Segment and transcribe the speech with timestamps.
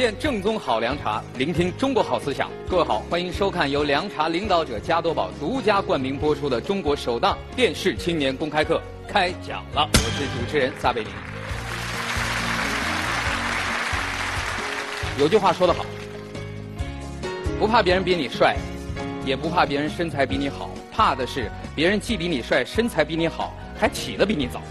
[0.00, 2.50] 品鉴正宗好凉茶，聆听中国好思想。
[2.66, 9.86] 各位好，欢迎收看由凉茶领导者加多宝独家冠名播出的中国首档电视青年公开课开讲了。
[9.92, 11.12] 我是主持人撒贝宁。
[15.18, 15.84] 有句话说得好，
[17.58, 18.56] 不怕别人比你帅，
[19.26, 24.62] 也不怕别人身材比你好，怕的是别人既比你帅，身材比你好，还起得比你早。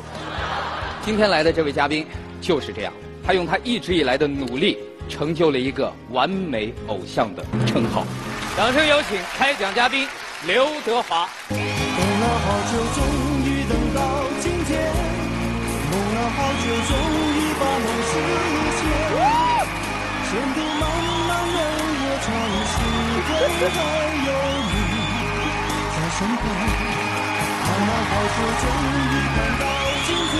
[1.03, 2.07] 今天来的这位嘉宾
[2.41, 2.91] 就是这样，
[3.23, 8.05] 他用他一直以来的努力，成就了一个完美偶像的称号。
[8.55, 10.07] 掌声有请开讲嘉宾
[10.45, 11.27] 刘德华。
[11.49, 13.03] 等了好久，终
[13.43, 13.99] 于等到
[14.39, 14.79] 今天；
[15.91, 16.93] 梦了好久，终
[17.35, 18.13] 于把梦实
[18.79, 18.81] 现。
[20.29, 20.85] 前途茫
[21.27, 21.57] 茫任
[21.99, 22.27] 我闯，
[23.25, 24.29] 还有
[24.69, 24.71] 你
[25.89, 26.17] 在身
[27.79, 29.61] 了好久，终于看到
[30.05, 30.33] 今天。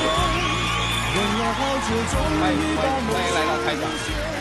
[1.11, 4.38] 等了好久，终于把梦欢迎来到开讲。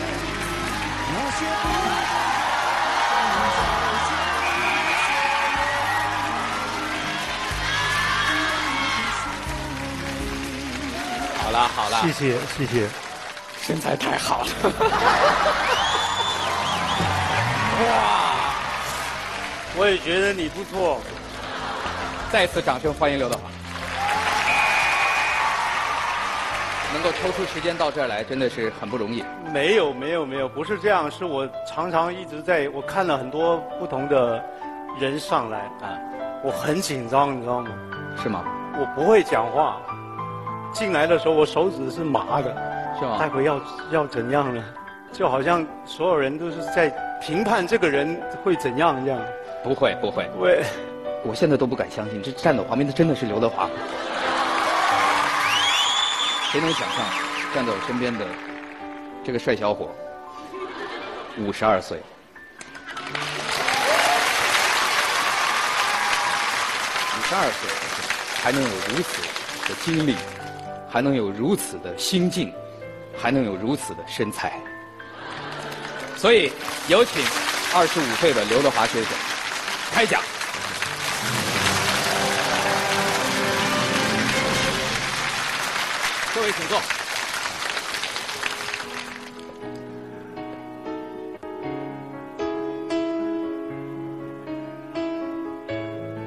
[11.41, 12.87] 好了好了，谢谢谢谢，
[13.61, 14.49] 身材太好了。
[17.79, 17.89] 哇！
[19.75, 21.01] 我也觉得你不错。
[22.31, 23.43] 再次掌声欢迎刘德华。
[26.93, 29.23] 能够抽出时间到这儿来，真的是很不容易。
[29.53, 34.43] 没有没有没有，不是这样，是我常常一直在我看了很多不同的
[34.99, 35.99] 人上来啊，
[36.43, 37.69] 我很紧张，你知道吗？
[38.21, 38.43] 是吗？
[38.79, 39.77] 我不会讲话，
[40.73, 42.55] 进来的时候我手指是麻的，
[42.99, 43.17] 是吗？
[43.19, 43.61] 待会要
[43.91, 44.63] 要怎样呢？
[45.11, 46.89] 就好像所有人都是在
[47.21, 49.19] 评判这个人会怎样一样。
[49.63, 53.67] 不会不会，我，我现在都不敢相信，这站在我旁边的真的是刘德华。
[56.51, 57.05] 谁能想象
[57.53, 58.25] 站在我身边的
[59.23, 59.95] 这个帅小伙，
[61.37, 61.99] 五十二岁，
[67.15, 67.69] 五十二岁
[68.41, 69.21] 还能有如此
[69.67, 70.15] 的经历，
[70.89, 72.51] 还能有如此的心境，
[73.15, 74.59] 还能有如此的身材。
[76.17, 76.51] 所以，
[76.87, 77.23] 有请
[77.75, 79.11] 二十五岁的刘德华先生
[79.93, 80.19] 开讲。
[86.35, 86.79] 各位请坐。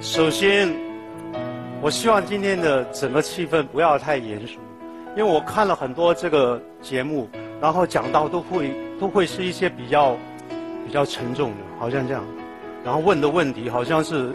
[0.01, 0.69] 首先，
[1.81, 4.59] 我希望今天的整个气氛不要太严肃，
[5.17, 7.31] 因为我看了很多这个节目，
[7.61, 10.17] 然后讲到都会都会是一些比较
[10.85, 12.25] 比较沉重的，好像这样，
[12.85, 14.35] 然后问的问题好像是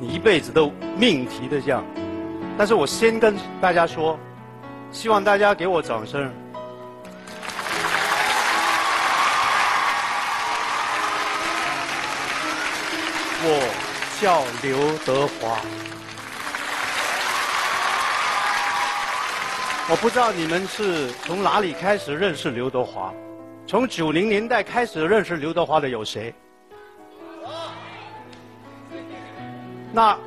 [0.00, 0.68] 你一辈子的
[0.98, 1.84] 命题的这样。
[2.58, 4.18] 但是我先跟大家说，
[4.92, 6.32] 希望大家给我掌声。
[13.48, 15.60] 我叫刘德华。
[19.88, 23.14] 我不知道你们是从哪里开始认识刘德华，
[23.68, 26.34] 从九零年代开始认识刘德华的有谁？
[29.92, 30.18] 那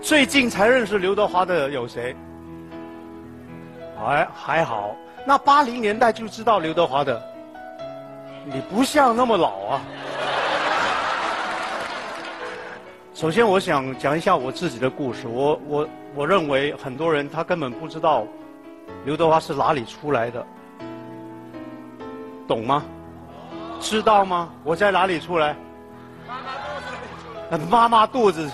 [0.00, 2.16] 最近才认识刘德华的有谁？
[4.04, 4.94] 还还好。
[5.26, 7.22] 那八零年代就知道刘德华的，
[8.44, 9.80] 你不像那么老啊。
[13.14, 15.26] 首先，我想讲一下我自己的故事。
[15.28, 18.26] 我我我认为很多人他根本不知道
[19.04, 20.44] 刘德华是哪里出来的，
[22.46, 22.82] 懂吗？
[23.80, 24.50] 知道吗？
[24.64, 25.56] 我在哪里出来？
[27.70, 28.50] 妈妈肚子。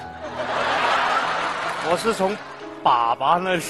[1.90, 2.36] 我是从
[2.82, 3.62] 爸爸那里。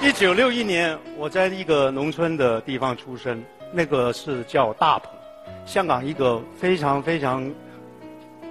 [0.00, 3.42] 一九六一年，我在一个农村的地方出生，
[3.72, 5.08] 那个是叫大埔，
[5.66, 7.52] 香港一个非常非常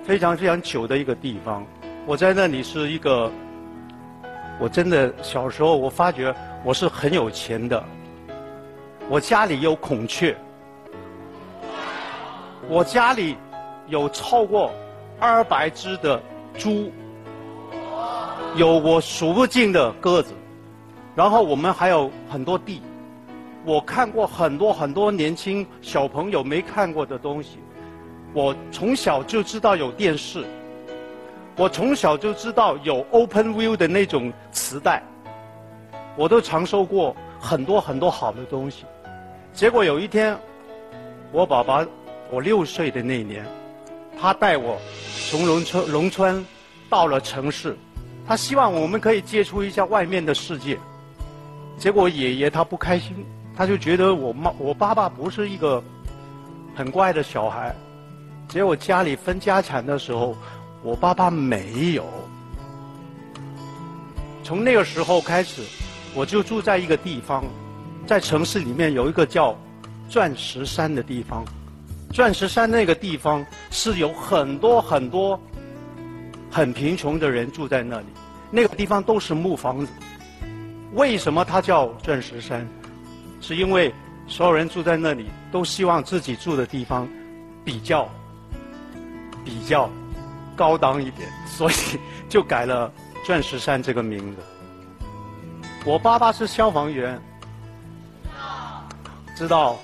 [0.03, 1.65] 非常非常久的一个地方。
[2.05, 3.31] 我在那里是一个，
[4.59, 6.35] 我真的小时候我发觉
[6.65, 7.81] 我是很有钱的，
[9.07, 10.35] 我家里有孔雀，
[12.67, 13.37] 我家里
[13.87, 14.69] 有超过
[15.17, 16.21] 二百只的
[16.57, 16.91] 猪，
[18.57, 20.33] 有我数不尽的鸽子。
[21.17, 22.79] 然后我们还有很多地，
[23.65, 27.57] 我看过很多很多年轻小朋友没看过的东西。
[28.35, 30.45] 我从小就知道有电视，
[31.55, 35.01] 我从小就知道有 Open View 的那种磁带，
[36.15, 38.85] 我都尝受过很多很多好的东西。
[39.53, 40.37] 结果有一天，
[41.31, 41.83] 我爸爸，
[42.29, 43.43] 我六岁的那一年，
[44.21, 44.77] 他带我
[45.31, 46.45] 从农村农村
[46.91, 47.75] 到了城市，
[48.27, 50.77] 他希望我们可以接触一下外面的世界。
[51.77, 53.15] 结果爷爷他不开心，
[53.55, 55.81] 他就觉得我妈我爸爸不是一个
[56.75, 57.75] 很乖的小孩。
[58.47, 60.35] 结果家里分家产的时候，
[60.81, 62.05] 我爸爸没有。
[64.43, 65.61] 从那个时候开始，
[66.15, 67.43] 我就住在一个地方，
[68.07, 69.55] 在城市里面有一个叫
[70.09, 71.45] 钻石山的地方。
[72.11, 75.39] 钻石山那个地方是有很多很多
[76.49, 78.05] 很贫穷的人住在那里，
[78.49, 79.91] 那个地方都是木房子。
[80.93, 82.67] 为什么它叫钻石山？
[83.39, 83.93] 是因为
[84.27, 87.07] 所有人住在那里都希望自己住的地方
[87.63, 88.09] 比较
[89.45, 89.89] 比较
[90.55, 91.73] 高档一点， 所以
[92.27, 92.91] 就改了
[93.23, 94.41] 钻石山这个名字。
[95.85, 97.21] 我爸爸是消防员，
[99.35, 99.77] 知道。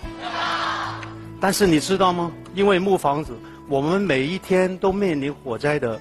[1.39, 2.31] 但是你知道吗？
[2.56, 5.99] 因为木房子，我们每一天都面临火灾的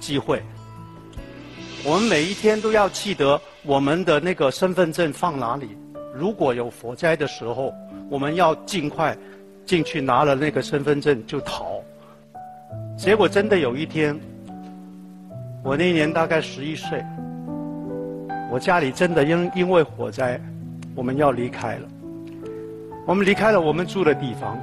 [0.00, 0.42] 机会。
[1.88, 5.68] 我们每一天都要记得我们的那个身份证放哪里。
[6.12, 7.72] 如果有火灾的时候，
[8.10, 9.16] 我们要尽快
[9.64, 11.80] 进去拿了那个身份证就逃。
[12.98, 14.18] 结果真的有一天，
[15.62, 17.00] 我那年大概十一岁，
[18.50, 20.40] 我家里真的因因为火灾，
[20.96, 21.88] 我们要离开了。
[23.06, 24.58] 我们离开了我们住的地方，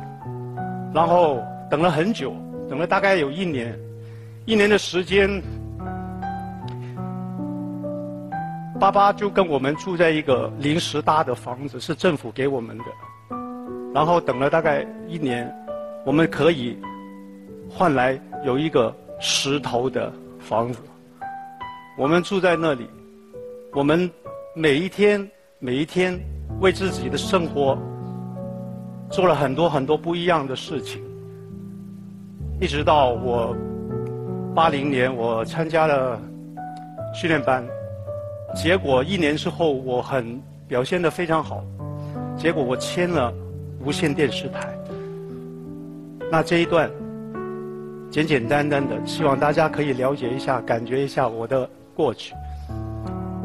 [0.94, 1.42] 然后
[1.72, 2.36] 等了很久，
[2.70, 3.74] 等了大概有一年，
[4.46, 5.42] 一年的时间，
[8.80, 12.84] 爸爸就跟我们住在一个临时搭的房子，是政府给我们的。
[13.94, 15.54] 然后等了大概一年，
[16.06, 16.78] 我们可以
[17.70, 20.80] 换来有一个石头的房子，
[21.98, 22.88] 我们住在那里，
[23.72, 24.10] 我们
[24.56, 25.30] 每一天
[25.60, 26.20] 每一天
[26.60, 27.78] 为自己的生活。
[29.12, 31.00] 做了很多很多不一样的事情，
[32.60, 33.56] 一直到我
[34.56, 36.20] 八零年，我参加了
[37.14, 37.64] 训练班，
[38.56, 41.64] 结果一年之后，我很表现的非常好，
[42.38, 43.34] 结果我签了
[43.84, 44.74] 无线电视台。
[46.32, 46.90] 那这一段
[48.10, 52.34] 简简单单的，希望大家可以了解一下，感觉一下我的过去。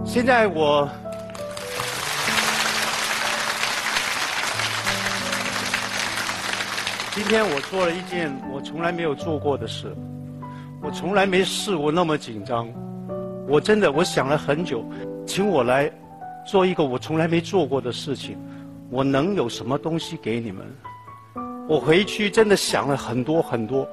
[0.04, 0.88] 现在我。
[7.14, 9.92] 今天我做了一件我从来没有做过的事，
[10.80, 12.68] 我从来没试过那么紧张。
[13.48, 14.84] 我真的，我想了很久，
[15.26, 15.90] 请我来
[16.46, 18.38] 做一个我从来没做过的事情，
[18.90, 20.66] 我能有什么东西给你们？
[21.66, 23.88] 我回去真的想了很多很多，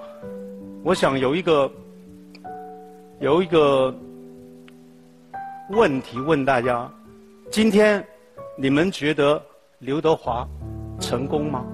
[0.83, 1.71] 我想有一个
[3.19, 3.93] 有一个
[5.69, 6.91] 问题问大家：
[7.49, 8.05] 今天
[8.57, 9.41] 你们觉得
[9.79, 10.45] 刘德华
[10.99, 11.65] 成功吗？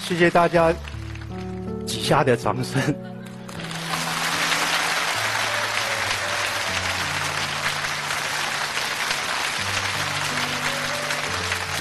[0.00, 0.72] 谢谢大家
[1.84, 2.80] 几下的掌声。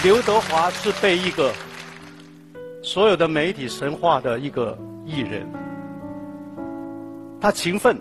[0.07, 1.51] 刘德华是被一个
[2.81, 5.45] 所有的媒体神话的一个艺人，
[7.41, 7.99] 他勤奋，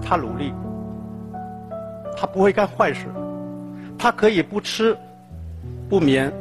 [0.00, 0.54] 他努力，
[2.16, 3.06] 他不会干坏事，
[3.98, 4.96] 他可以不吃、
[5.90, 6.32] 不眠、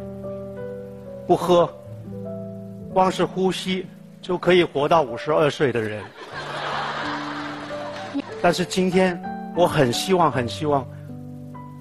[1.25, 1.67] 不喝。
[2.93, 3.83] 光是呼吸
[4.21, 6.03] 就可以活到五十二岁的人，
[8.39, 9.19] 但是今天
[9.55, 10.87] 我很希望，很希望，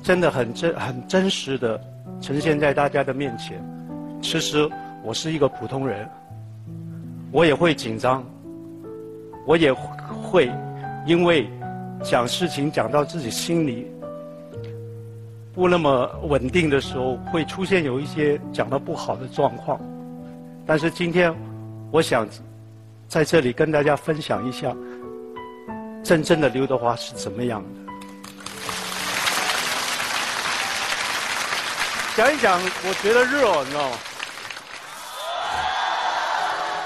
[0.02, 1.78] 真的很真、很真实的
[2.20, 3.62] 呈现在大家的面前。
[4.20, 4.68] 其实
[5.02, 6.08] 我是一个普通人，
[7.32, 8.24] 我也会紧张，
[9.46, 10.50] 我也会
[11.06, 11.48] 因为
[12.02, 13.86] 讲事情讲到自己心里
[15.52, 19.80] 不那么稳定的时候，会出现有一些讲的不好的状况。
[20.64, 21.34] 但是今天，
[21.90, 22.26] 我想
[23.08, 24.74] 在这里跟大家分享一下，
[26.04, 27.81] 真正的刘德华是怎么样的。
[32.14, 33.96] 讲一讲，我觉得热，你知道吗？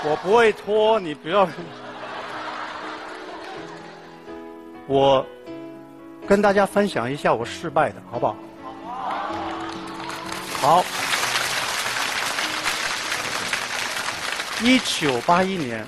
[0.04, 1.49] 我不会脱，你不要。
[4.87, 5.26] 我
[6.28, 8.37] 跟大家分享一下我失败的，好不好？
[10.61, 10.85] 好。
[14.62, 15.85] 一九八一年，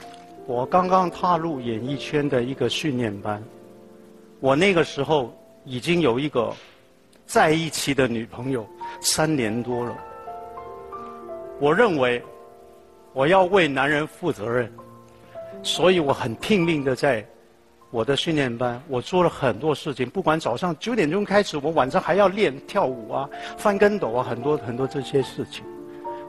[0.47, 3.41] 我刚刚踏入演艺圈的一个训练班。
[4.41, 5.33] 我那个时候
[5.65, 6.53] 已经有一个
[7.25, 8.69] 在一起的女朋友
[9.01, 9.97] 三年多了。
[11.61, 12.23] 我认为
[13.13, 14.73] 我要为男人负责任，
[15.63, 17.27] 所以我很拼命的在
[17.91, 20.09] 我的训练班，我做了很多事情。
[20.09, 25.65] 不管早上九点钟开始，我晚上还要练跳舞啊、翻跟斗啊，很多很多这些事情。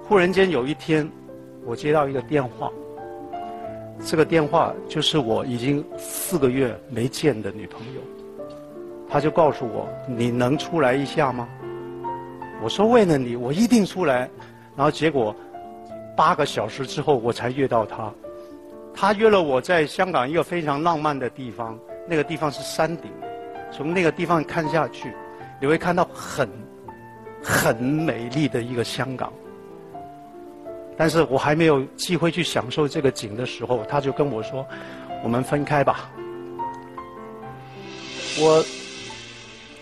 [0.04, 1.08] 忽然间有一天，
[1.66, 2.72] 我接到一个电话，
[4.04, 8.02] 这个电话就是我已经四个月没见的女朋友，
[9.08, 11.48] 她就告诉我：“你能出来一下吗？”
[12.62, 14.30] 我说：“为了你，我一定出来。”
[14.76, 15.36] 然后结果
[16.16, 18.12] 八个小时之后，我才约到她。
[18.94, 23.10] 她约了我在香港一个非常浪漫的地方，那个地方是山顶，
[23.72, 25.14] 从那个地方看下去，
[25.62, 26.50] 你会看到很
[27.42, 29.32] 很美丽的一个香港。
[30.98, 34.66] 但是我还没有机会去享受这个景的时候，他就跟我说
[35.24, 36.12] ：“我们分开吧。”
[38.42, 38.64] 我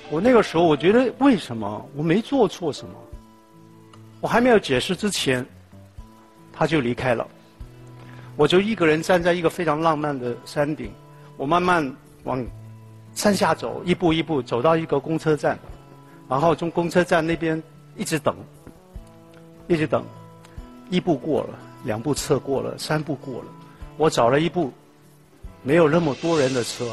[0.10, 2.94] 我那个时候我觉得为什么我没做错什么？
[4.22, 5.46] 我还没有解释之前，
[6.54, 7.28] 他就离开了。
[8.36, 10.92] 我就一个人站在一个非常浪漫的山顶，
[11.36, 12.46] 我慢慢往
[13.14, 15.58] 山下走，一步一步走到一个公车站，
[16.30, 17.62] 然后从公车站那边
[17.96, 18.36] 一直等，
[19.68, 20.04] 一直等。
[20.90, 21.50] 一步过了，
[21.84, 23.50] 两步侧过了，三步过了，
[23.98, 24.72] 我找了一部
[25.62, 26.86] 没有那么多人的车，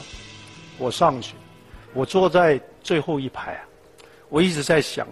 [0.78, 1.36] 我上去，
[1.92, 3.64] 我坐在最后一排啊，
[4.28, 5.08] 我一直在想，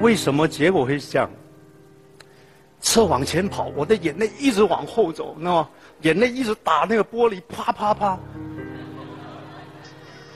[0.00, 1.28] 为什么结果会是这样？
[2.82, 5.68] 车往前跑，我的眼泪一直往后走，那么
[6.02, 8.16] 眼泪一直打那个玻璃，啪啪啪。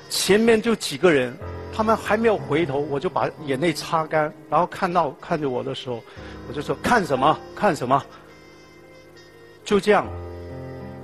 [0.08, 1.32] 前面就几个人，
[1.72, 6.02] 他们还没有回头，我就把眼泪擦干，然后看到看着我的时候。
[6.48, 8.02] 我就说看什么看什么，
[9.64, 10.04] 就这样，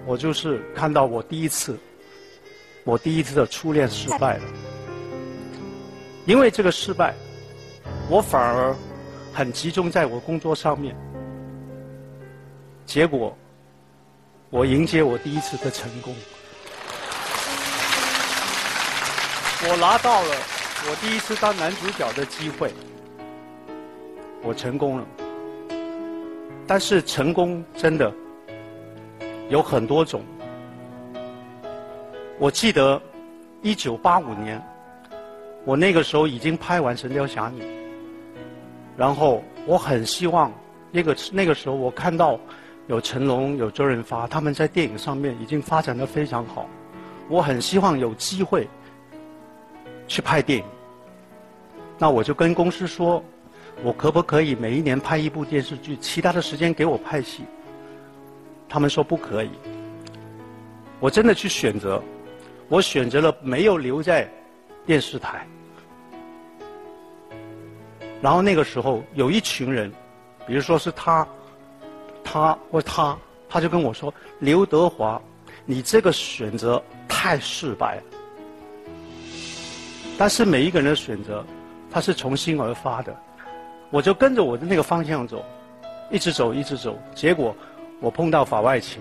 [0.07, 1.79] 我就是看到我第一次，
[2.83, 4.43] 我第一次的初恋失败了。
[6.27, 7.15] 因为这个失败，
[8.11, 8.75] 我反而
[9.33, 10.95] 很集中在我工作上面。
[12.85, 13.37] 结果，
[14.51, 16.13] 我迎接我第一次的成功，
[19.69, 20.35] 我拿到了
[20.91, 22.73] 我第一次当男主角的机会，
[24.43, 25.07] 我成功了。
[26.67, 28.13] 但是成功真的
[29.49, 30.25] 有很多种。
[32.39, 33.01] 我记得
[33.63, 34.61] 一九八五年，
[35.67, 37.63] 我那个时候已经拍完《神雕侠侣》，
[38.97, 40.51] 然后我很希望
[40.91, 42.41] 那个那个时候我看到
[42.87, 46.67] 有成龙、有周润发，他们在电影上面已经发展的非常好，
[47.29, 48.67] 我很希望有机会
[50.07, 50.65] 去拍电影。
[51.99, 53.23] 那我就跟公司说。
[53.85, 57.45] 我可不可以每一年拍一部电视剧，其他的时间给我拍戏？
[58.67, 59.51] 他们说不可以。
[60.99, 62.03] 我真的去选择，
[62.71, 64.27] 我选择了没有留在
[64.87, 65.47] 电视台。
[68.23, 69.93] 然后那个时候有一群人，
[70.47, 71.27] 比如说是他，
[72.25, 73.17] 他或他，
[73.49, 75.21] 他就跟我说：“刘德华，
[75.65, 78.03] 你这个选择太失败了。”
[80.19, 81.45] 但是每一个人的选择，
[81.91, 83.15] 他是从心而发的。
[83.91, 85.45] 我就跟着我的那个方向走，
[86.11, 86.99] 一直走，一直走。
[87.15, 87.55] 结果
[88.01, 89.01] 我碰到法外情，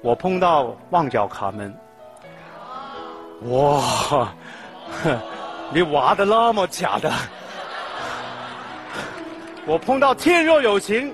[0.00, 1.72] 我碰到《旺角卡门》。
[3.50, 4.34] 哇，
[5.72, 7.12] 你挖的那么假的！
[9.66, 11.08] 我碰到《天若有情》。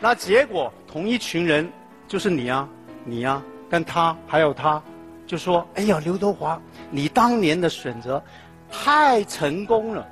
[0.00, 1.70] 那结果同一群人，
[2.08, 2.68] 就是你啊，
[3.04, 4.82] 你啊，跟他还有他。
[5.26, 8.22] 就说：“哎呀，刘德华，你当年的选择
[8.70, 10.06] 太成功了。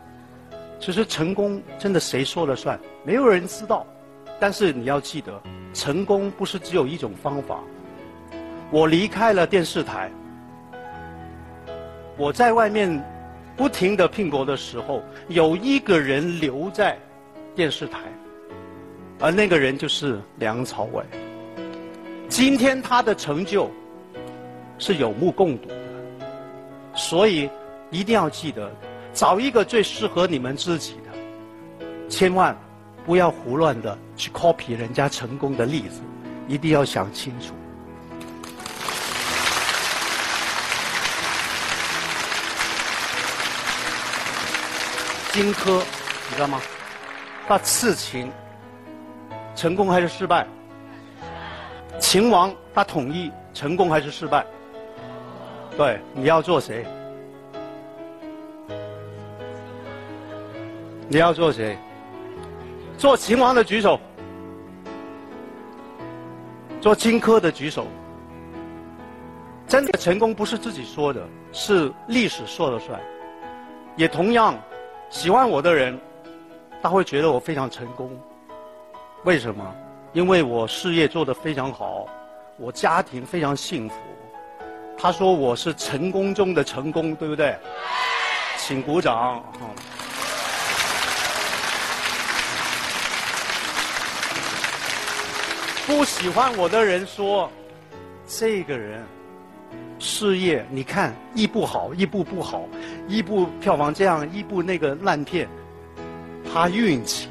[0.80, 2.78] 其实成功真的谁说了算？
[3.04, 3.86] 没有人知道。
[4.40, 5.40] 但是你要记得，
[5.72, 7.60] 成功不是只有一种方法。
[8.70, 10.10] 我离开了电视台，
[12.16, 13.02] 我在外面
[13.56, 16.98] 不停的拼搏的时候，有一个人留在
[17.54, 17.98] 电视台，
[19.20, 21.04] 而那个人就是梁朝伟。
[22.28, 23.70] 今天他的成就。”
[24.76, 25.74] 是有目共睹的，
[26.96, 27.48] 所以
[27.92, 28.68] 一定要记得，
[29.12, 32.54] 找一个最适合你们自己的，千万
[33.06, 36.00] 不要胡乱的去 copy 人家成功的例子，
[36.48, 37.54] 一定要想清楚。
[45.34, 45.82] 荆轲，
[46.30, 46.60] 你知道吗？
[47.48, 48.30] 他刺秦，
[49.56, 50.46] 成功还是失败？
[51.98, 54.46] 秦王他统一，成功还是失败？
[55.76, 56.86] 对，你要做谁？
[61.08, 61.76] 你要做谁？
[62.96, 63.98] 做秦王的举手，
[66.80, 67.88] 做荆轲的举手。
[69.66, 73.00] 真的成功不是自己说的，是历史说了算。
[73.96, 74.56] 也同样，
[75.14, 75.96] 喜欢我的人
[76.82, 78.10] 他会觉得我非常成功。
[79.22, 79.64] 为什么？
[80.12, 82.06] 因为我事业做得非常好
[82.58, 83.94] 我家庭非常幸福。
[84.98, 87.56] 他说我是成功中的成功对不对？
[88.58, 89.40] 请鼓掌。
[95.86, 97.48] 不喜欢我的人说
[98.26, 99.00] 这个人
[100.00, 102.64] 事业你看一步好一步不好。
[103.06, 105.48] 一部票房这样，一部那个烂片，
[106.52, 107.28] 他运气。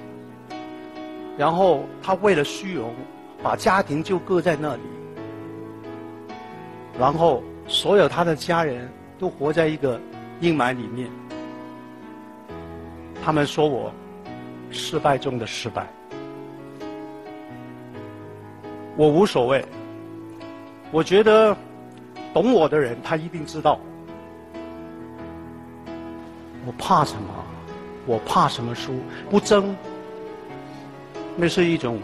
[1.37, 2.93] 然后他为了虚荣，
[3.41, 4.81] 把家庭就搁在那里，
[6.99, 8.87] 然后所有他的家人
[9.17, 9.99] 都活在一个
[10.41, 11.09] 阴霾里面。
[13.25, 13.91] 他们说我
[14.69, 15.87] 失败中的失败。
[18.95, 19.65] 我无所谓，
[20.91, 21.57] 我觉得
[22.31, 23.79] 懂我的人他一定知道，
[26.65, 27.45] 我怕什么？
[28.05, 28.99] 我怕什么输？
[29.29, 29.75] 不争，
[31.35, 31.99] 那是一种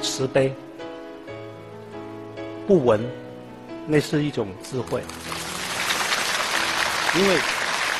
[0.00, 0.50] 慈悲；
[2.66, 3.04] 不闻，
[3.86, 5.02] 那是一种智慧。
[7.14, 7.36] 因为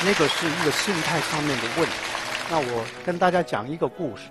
[0.03, 1.93] 那个是一个心态上面的问题。
[2.49, 4.23] 那我跟大家讲一个故事。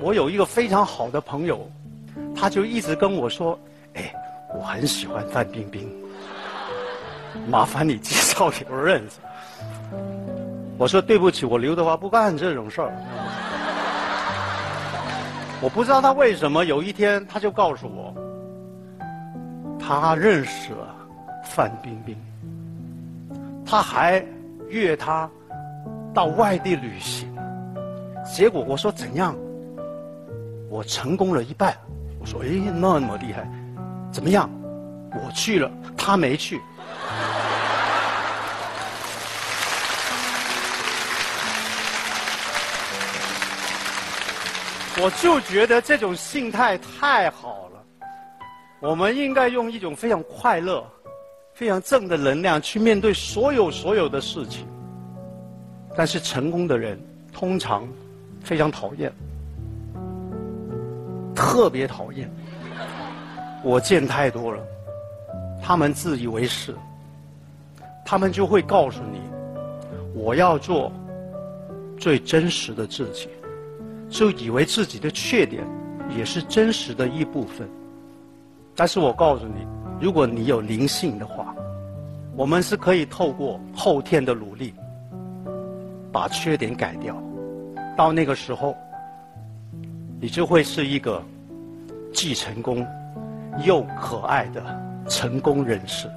[0.00, 1.70] 我有一个非常好的朋友。
[2.34, 3.58] 他就一直跟我说
[3.92, 4.12] ：“哎，
[4.54, 5.90] 我很喜欢范冰冰，
[7.46, 9.18] 麻烦你介绍给我认识。”
[10.78, 12.92] 我说：“对不起，我刘德华不干这种事儿。”
[15.62, 18.14] 我不知道他为什么有一天他就告诉我，
[19.80, 20.94] 他认识了
[21.42, 22.14] 范冰冰，
[23.64, 24.22] 他还
[24.68, 25.28] 约她
[26.12, 27.34] 到外地旅行。
[28.34, 29.34] 结果我说怎样？
[30.68, 31.74] 我成功了一半。
[32.20, 33.48] 我说哎，那么厉害，
[34.12, 34.50] 怎么样？
[35.12, 36.60] 我去了，他没去。
[45.02, 47.84] 我就觉得这种心态太好了。
[48.80, 50.84] 我们应该用一种非常快乐、
[51.52, 54.66] 非常正的能量去面对所有所有的事情。
[55.96, 56.98] 但是成功的人
[57.32, 57.86] 通常
[58.42, 59.12] 非常讨厌。
[61.34, 62.30] 特别讨厌，
[63.62, 64.62] 我见太多了，
[65.62, 66.74] 他们自以为是，
[68.06, 69.20] 他们就会告诉你，
[70.14, 70.90] 我要做
[71.98, 73.28] 最真实的自己，
[74.08, 75.64] 就以为自己的缺点
[76.16, 77.68] 也是真实的一部分。
[78.74, 79.66] 但是我告诉你，
[80.00, 81.54] 如果你有灵性的话，
[82.36, 84.74] 我们是可以透过后天的努力，
[86.12, 87.16] 把缺点改掉，
[87.96, 88.74] 到那个时候。
[90.18, 91.22] 你就会是一个
[92.10, 92.84] 既成功
[93.66, 94.62] 又可爱的
[95.06, 96.08] 成功人士。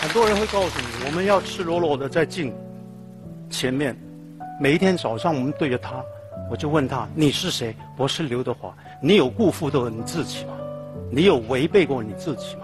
[0.00, 2.54] 很多人会告诉你，我们要赤裸裸的在镜
[3.50, 3.94] 前面，
[4.58, 6.02] 每一天早上我们对着他，
[6.50, 8.74] 我就问他：“你是谁？”我是刘德华。
[9.02, 10.56] 你有辜负过你自己吗？
[11.10, 12.62] 你有违背过你自己吗？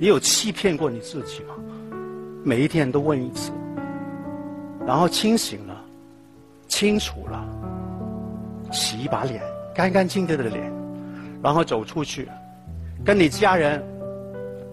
[0.00, 1.54] 你有欺骗过你自己吗？
[2.42, 3.52] 每一天都问一次，
[4.84, 5.80] 然后清醒了，
[6.66, 7.46] 清楚了，
[8.72, 9.40] 洗一把脸，
[9.72, 10.72] 干干净净的脸，
[11.40, 12.28] 然后走出去，
[13.04, 13.80] 跟你家人，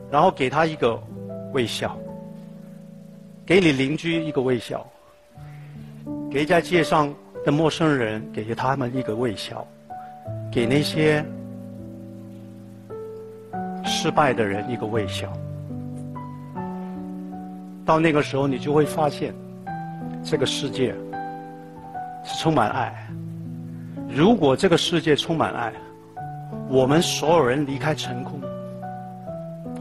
[0.09, 0.99] 然后给他一个
[1.53, 1.97] 微笑，
[3.45, 4.85] 给你邻居一个微笑，
[6.29, 9.65] 给在街上的陌生人给他们一个微笑，
[10.51, 11.23] 给那些
[13.83, 15.31] 失败的人一个微笑。
[17.85, 19.33] 到那个时候，你就会发现，
[20.23, 20.95] 这个世界
[22.23, 23.07] 是充满爱。
[24.07, 25.73] 如果这个世界充满爱，
[26.69, 28.39] 我们所有人离开成功，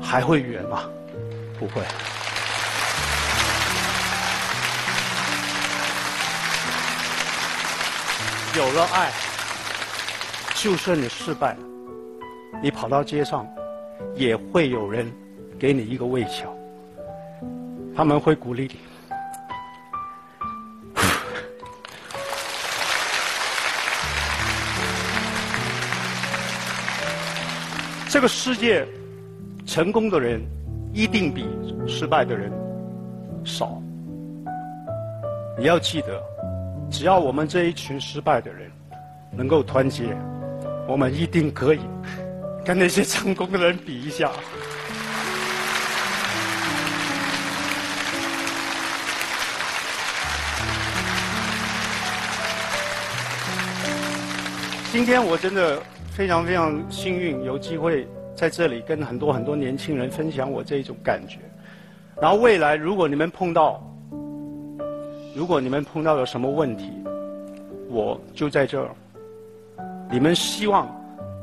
[0.01, 0.85] 还会远吗？
[1.61, 1.83] 不会。
[8.57, 9.13] 有了爱，
[10.55, 11.59] 就算你失败了，
[12.63, 13.47] 你跑到街上，
[14.17, 15.13] 也会有人
[15.59, 16.51] 给你一个微笑。
[17.95, 18.81] 他们会鼓励你。
[28.09, 28.87] 这个世界，
[29.67, 30.41] 成功的人
[30.93, 31.47] 一定比
[31.87, 32.51] 失败的人
[33.45, 33.81] 少。
[35.57, 36.21] 你要记得，
[36.91, 38.71] 只要我们这一群失败的人
[39.31, 40.17] 能够团结，
[40.89, 41.81] 我们一定可以
[42.65, 44.31] 跟那些成功的人比一下。
[54.93, 58.09] 今天我真的非常非常幸运，有机会
[58.41, 61.41] 在这里跟很多很多年轻人分享我这一种感觉。
[62.19, 63.83] 然后未来如果你们碰到，
[65.37, 66.91] 如果你们碰到有什么问题，
[67.91, 68.89] 我就在这儿。
[70.11, 70.89] 你们希望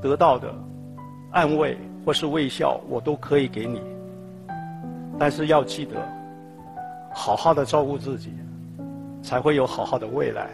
[0.01, 0.51] 得到的
[1.29, 3.79] 安慰或是微笑，我都可以给你。
[5.19, 5.97] 但是要记得，
[7.13, 8.33] 好好的照顾自己，
[9.21, 10.49] 才会有好好的未来。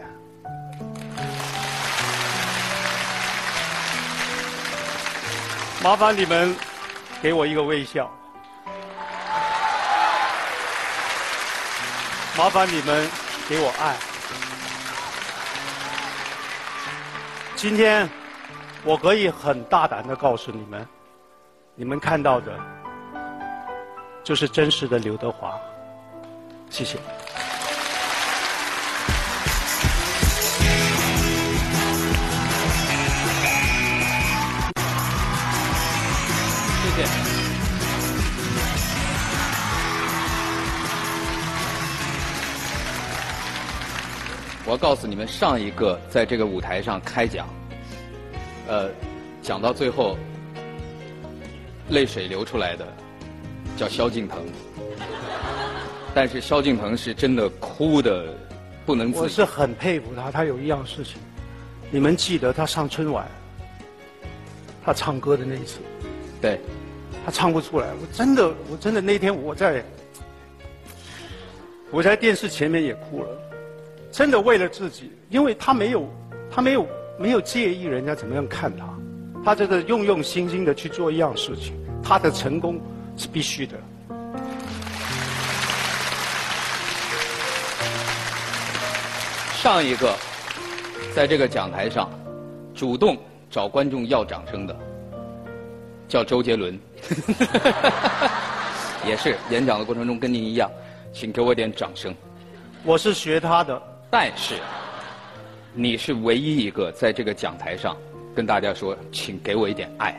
[5.84, 6.56] 麻烦你们
[7.22, 8.10] 给我一个微笑，
[12.38, 13.10] 麻烦你们
[13.50, 13.93] 给我爱。
[17.58, 18.10] 今天
[18.86, 20.88] 我可以很大胆的告诉你们，
[21.76, 22.58] 你们看到的
[24.24, 25.60] 就是真实的刘德华。
[26.69, 26.98] 谢谢。
[44.65, 47.47] 我告诉你们，上一个在这个舞台上开讲，
[48.67, 48.89] 呃，
[49.41, 50.17] 讲到最后
[51.89, 52.88] 泪水流出来的，
[53.76, 54.39] 叫萧敬腾。
[56.15, 58.34] 但是萧敬腾是真的哭的
[58.86, 59.28] 不能自我。
[59.28, 61.19] 是很佩服他，他有一样事情，
[61.91, 63.28] 你们记得他上春晚，
[64.86, 65.80] 他唱歌的那一次，
[66.39, 66.60] 对，
[67.26, 69.84] 他唱不出来，我真的，我真的那天我在，
[71.91, 73.30] 我在电视前面也哭了，
[74.13, 76.08] 真的为了自己，因为他没有，
[76.52, 78.88] 他没有没有介意人家怎么样看他，
[79.43, 81.73] 他这个用用心心的去做一样事情，
[82.04, 82.80] 他的成功
[83.17, 83.76] 是必须的。
[89.56, 90.15] 上一个
[91.15, 92.08] 在这个讲台上
[92.76, 93.17] 主动
[93.49, 94.76] 找观众要掌声的，
[96.08, 96.80] 叫周杰伦，
[99.08, 100.69] 也是演讲的过程中跟您一样，
[101.12, 102.13] 请给我点掌声。
[102.84, 103.82] 我是学他的，
[104.13, 104.54] 但是
[105.73, 107.97] 你是唯一一个在这个讲台上
[108.36, 110.15] 跟大家说，请给我一点爱，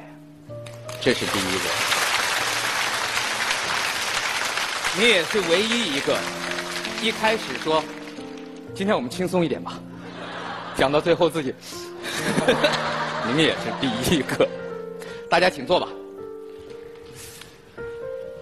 [1.00, 1.60] 这是第一个。
[4.98, 6.18] 你也是唯一一个
[7.00, 7.84] 一开始说，
[8.74, 9.74] 今天我们轻松一点吧，
[10.74, 11.54] 讲到最后自己，
[13.32, 14.44] 您也是第一个。
[15.30, 15.86] 大家请坐吧。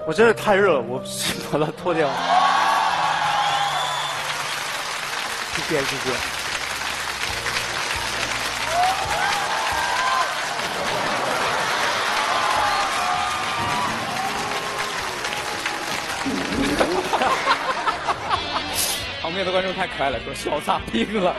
[0.06, 0.98] 我真的太热了，我
[1.52, 2.08] 把它脱掉。
[5.68, 6.12] 谢谢谢谢。
[19.22, 21.34] 旁边的观众太可爱了，说笑炸冰了。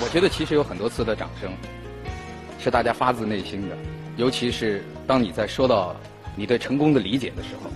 [0.00, 1.50] 我觉得其实有很多次的掌声，
[2.60, 3.76] 是大家发自内心的，
[4.16, 5.96] 尤其是当你在说到
[6.36, 7.70] 你对成功的理解的时候，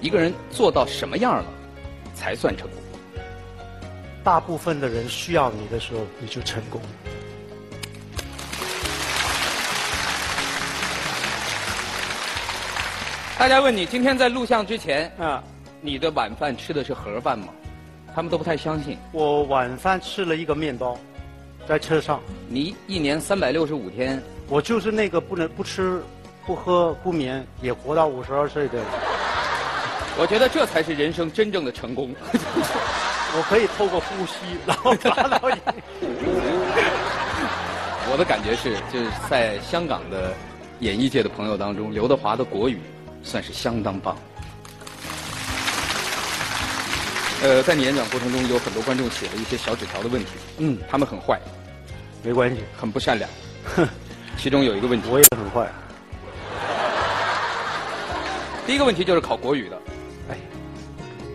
[0.00, 1.44] 一个人做到什么样了，
[2.14, 2.78] 才算成功？
[4.24, 6.80] 大部分的人需要你的时候，你就成功。
[13.38, 15.42] 大家问你，今天在录像之前，啊，
[15.80, 17.48] 你的晚饭吃的是盒饭吗？
[18.14, 18.98] 他们都不太相信。
[19.12, 20.98] 我晚饭吃了一个面包，
[21.68, 22.20] 在车上。
[22.48, 26.02] 你一年三百六十五天，我就是那个不能不吃、
[26.44, 28.84] 不喝、不眠，也活到五十二岁的人。
[30.18, 32.12] 我觉得这才是人生真正的成功。
[33.36, 35.54] 我可以透过呼吸，然后达到一。
[38.10, 40.32] 我的感觉是，就是在香港的
[40.80, 42.80] 演艺界的朋友当中，刘德华的国语
[43.22, 44.16] 算是相当棒。
[47.42, 51.38] 呃，在你演讲过程中，有很多观众写了一些小纸条的问题，嗯，他们很坏，
[52.22, 53.30] 没关系，很不善良。
[54.38, 55.70] 其中有一个问题，我也很坏。
[58.66, 59.78] 第一个问题就是考国语的。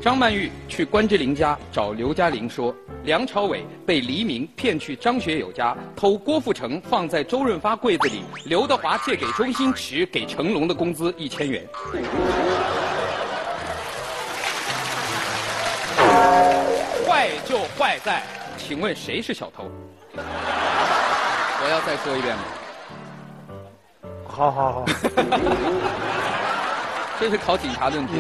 [0.04, 11.66] 哎，张曼玉去关之琳家找刘嘉玲说，梁朝伟被黎明骗去张学友家偷郭富城放在周润发柜子里，刘德华借给周星驰给成龙的工资一千元。
[17.08, 18.24] 坏就坏在，
[18.58, 19.72] 请问谁是小偷？
[20.18, 22.44] 我要再说一遍吗？
[24.28, 24.86] 好好好，
[27.18, 28.13] 这是考警察的问题。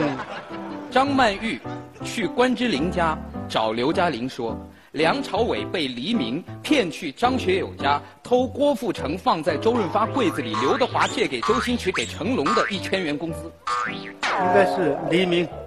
[0.93, 1.59] 张曼玉
[2.05, 3.17] 去关之琳家
[3.49, 4.55] 找刘嘉玲说，
[4.91, 13.51] 梁朝伟被黎明骗去张学友家偷郭富城放在周润发柜子里，刘德华借给周星驰给成龙的一千元工资。
[13.89, 14.13] 应
[14.53, 15.47] 该是黎明。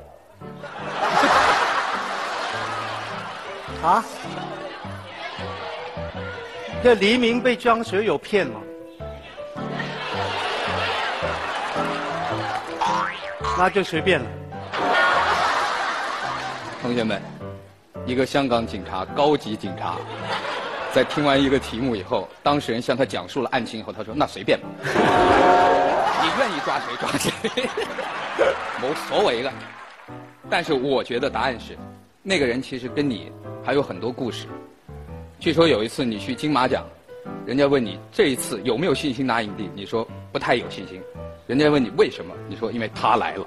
[3.82, 4.04] 啊？
[6.84, 8.60] 这黎明被张学友骗了，
[13.58, 14.26] 那就随便了。
[16.86, 17.20] 同学们，
[18.06, 19.96] 一个香港警察，高级警察，
[20.94, 24.68] 在听完一个题目以后，当事人向他讲述了案情以后，他说：“那随便吧，
[26.22, 27.32] 你愿意抓谁抓谁，
[28.84, 29.52] 无所谓了。”
[30.48, 31.76] 但是我觉得答案是，
[32.22, 33.32] 那个人其实跟你
[33.64, 34.46] 还有很多故事。
[35.40, 36.86] 据说有一次你去金马奖，
[37.44, 41.02] 人家问你这一次有没有信心拿影帝，你说不太有信心。
[41.48, 43.44] 人家问你为什么，你说因为他来了。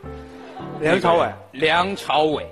[0.81, 1.29] 梁朝伟。
[1.53, 2.45] 梁朝伟。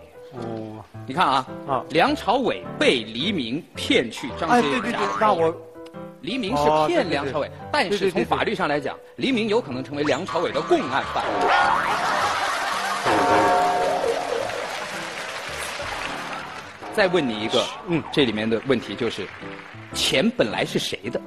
[1.07, 1.09] 哦。
[1.09, 5.55] 你看啊，啊，梁朝伟被黎明骗去张哎，学友对对对家，那我
[6.21, 11.23] 黎明是骗梁朝伟，但是从法律上来讲，黎明有可能成为梁朝伟的共案犯。
[16.93, 19.25] 再问你一个，嗯这里面的问题就是，
[19.93, 21.21] 钱本来是谁的？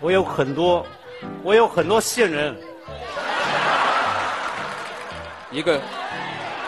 [0.00, 0.84] 我有很多，
[1.42, 2.54] 我有很多线人。
[5.50, 5.80] 一个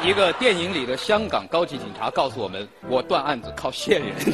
[0.02, 4.18] 一个电影里的香港高级警察告诉我们，我断案子靠线人。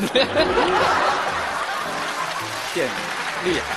[2.73, 2.93] 线人
[3.45, 3.75] 厉害。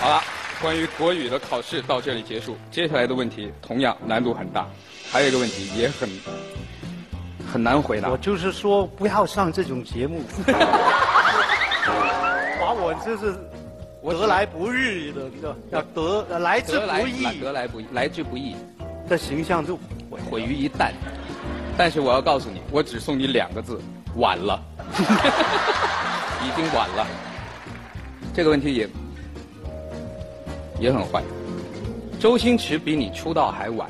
[0.00, 0.22] 好了，
[0.62, 4.66] 关于国语的考试到这里结束，接下来的问题同样难度很大，
[5.10, 6.08] 还有一个问题也很
[7.52, 8.16] 很难回答我。
[8.16, 10.22] 就是说，不要上这种节目，
[12.60, 13.34] 把我就是
[14.02, 15.30] 得来不易的，
[15.70, 18.56] 要得来之不易得来不易，来之不易，
[19.08, 19.76] 的形象就
[20.10, 20.92] 毁毁于一旦。
[21.76, 23.80] 但是我要告诉你，我只送你两个字：
[24.16, 24.62] 晚了，
[26.44, 27.06] 已经晚了。
[28.32, 28.88] 这个问题也
[30.80, 31.22] 也很坏。
[32.20, 33.88] 周星驰比你出道还晚，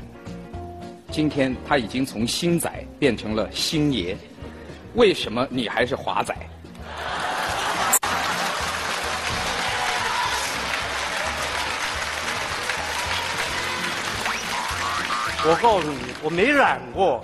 [1.11, 4.17] 今天他已经从星仔变成了星爷，
[4.95, 6.35] 为什么你还是华仔？
[15.47, 17.23] 我告诉你，我没染过。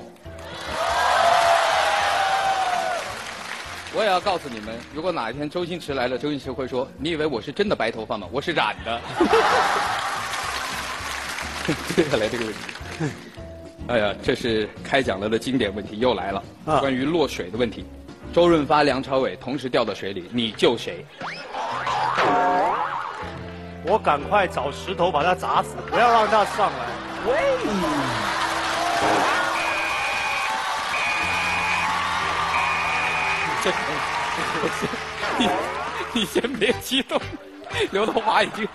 [3.94, 8.28] 我也要告诉你们，如果哪一天周星驰来了，周星驰会说：“你以为我是真的白头发吗？
[8.30, 9.00] 我是染的。
[11.96, 12.58] ”接下来这个问题，
[13.88, 17.86] 哎呀，这是开讲了的经典问题又来了，啊关于落水的问题。
[18.34, 21.06] 周润发、梁朝伟同时掉到水里，你救谁？
[23.82, 26.89] 我赶快找石头把他砸死，不要让他上来。
[33.62, 33.76] 这个，
[35.38, 35.48] 你
[36.14, 37.20] 你先别激动，
[37.90, 38.66] 刘德华已经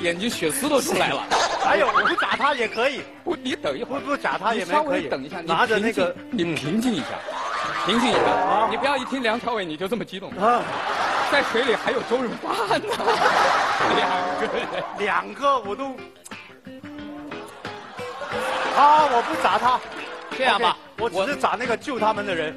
[0.00, 1.22] 眼睛血丝都出来了。
[1.64, 4.00] 还有，我不打他也可以，不，你等一会儿。
[4.00, 5.04] 不不打他也稍没可以。
[5.04, 7.06] 微等一下，你拿着那个你平静一下，
[7.86, 10.60] 平静一下啊，你不要一听梁朝伟你就这么激动，啊，
[11.32, 12.84] 在水里还有周润发呢，
[13.96, 14.84] 两个人。
[14.98, 15.96] 两个我都。
[18.76, 19.06] 啊！
[19.06, 19.80] 我不砸他，
[20.36, 22.52] 这样吧我只是砸那个救他们的人。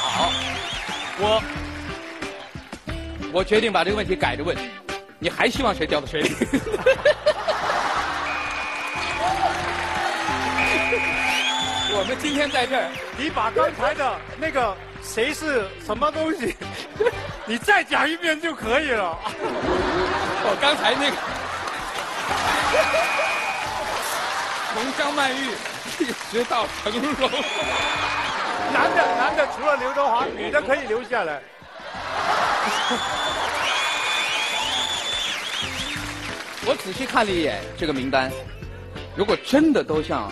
[0.00, 0.30] 好，
[1.18, 1.42] 我
[3.32, 4.56] 我决定把这个问题改着问，
[5.18, 6.30] 你还希望谁掉到水里？
[11.90, 16.54] 我们今天在这儿，你把刚才的那个谁是什么东西，
[17.46, 19.18] 你再讲一遍就可以了。
[20.44, 21.16] 我刚才那个
[24.74, 25.50] 从张曼玉
[25.98, 27.30] 一直到成龙。
[28.70, 31.40] 男的男的除了刘德华，女的可以留下来。
[36.66, 38.30] 我仔细看了一眼这个名单，
[39.16, 40.30] 如果真的都像，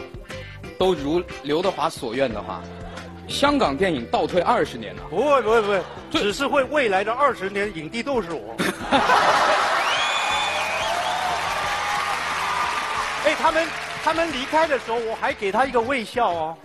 [0.78, 2.62] 都如刘德华所愿的话，
[3.28, 5.02] 香港电影倒退二十年呢。
[5.10, 8.54] 不会不会不会，只是会未来的二十年影帝都是我。
[13.24, 13.66] 哎，他们
[14.04, 16.56] 他们离开的时候，我还给他一个微笑哦。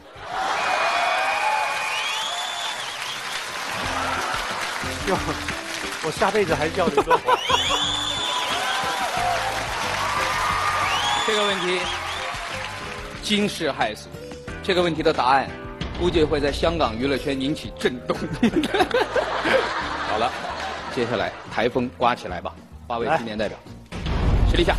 [5.07, 5.17] 哟
[6.03, 7.35] 我下辈子还叫刘德华。
[11.25, 11.79] 这个问题
[13.23, 14.07] 惊世骇俗，
[14.63, 15.49] 这个问题的答案
[16.01, 18.17] 估计会在香港娱乐圈引起震动。
[20.09, 20.31] 好了，
[20.95, 22.55] 接下来台风刮起来吧，
[22.87, 23.55] 八位青年代表，
[24.49, 24.75] 实力下。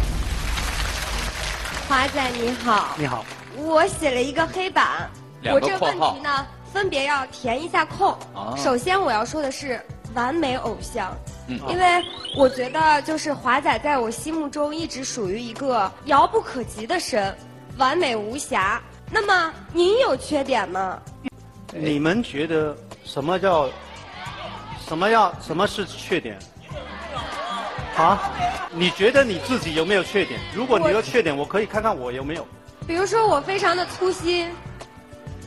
[1.89, 3.25] 华仔你好，你好，
[3.57, 5.09] 我写了一个黑板，
[5.45, 8.09] 我这个问题呢，分别要填一下空。
[8.35, 9.81] 哦首先我要说的是
[10.15, 12.03] 完美偶像，嗯因为
[12.37, 17.33] 我觉得就是华仔在我心目中一直属于一个遥不可及的神，
[17.77, 18.83] 完美无瑕。
[19.15, 20.99] 那么您有缺点吗？
[21.75, 23.69] 你们觉得什么叫
[24.89, 26.39] 什么要什么是缺点？
[27.95, 28.33] 啊？
[28.73, 30.41] 你觉得你自己有没有缺点？
[30.55, 32.47] 如果你有缺点，我可以看看我有没有。
[32.87, 34.51] 比如说我非常的粗心，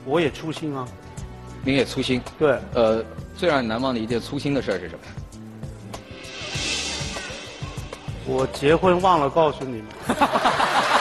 [0.06, 0.88] 我也粗心啊。
[1.64, 3.04] 你也粗心，对，呃，
[3.36, 5.02] 最让你难忘的一件粗心的事儿是什么？
[8.28, 9.86] 我结婚忘了告诉你们。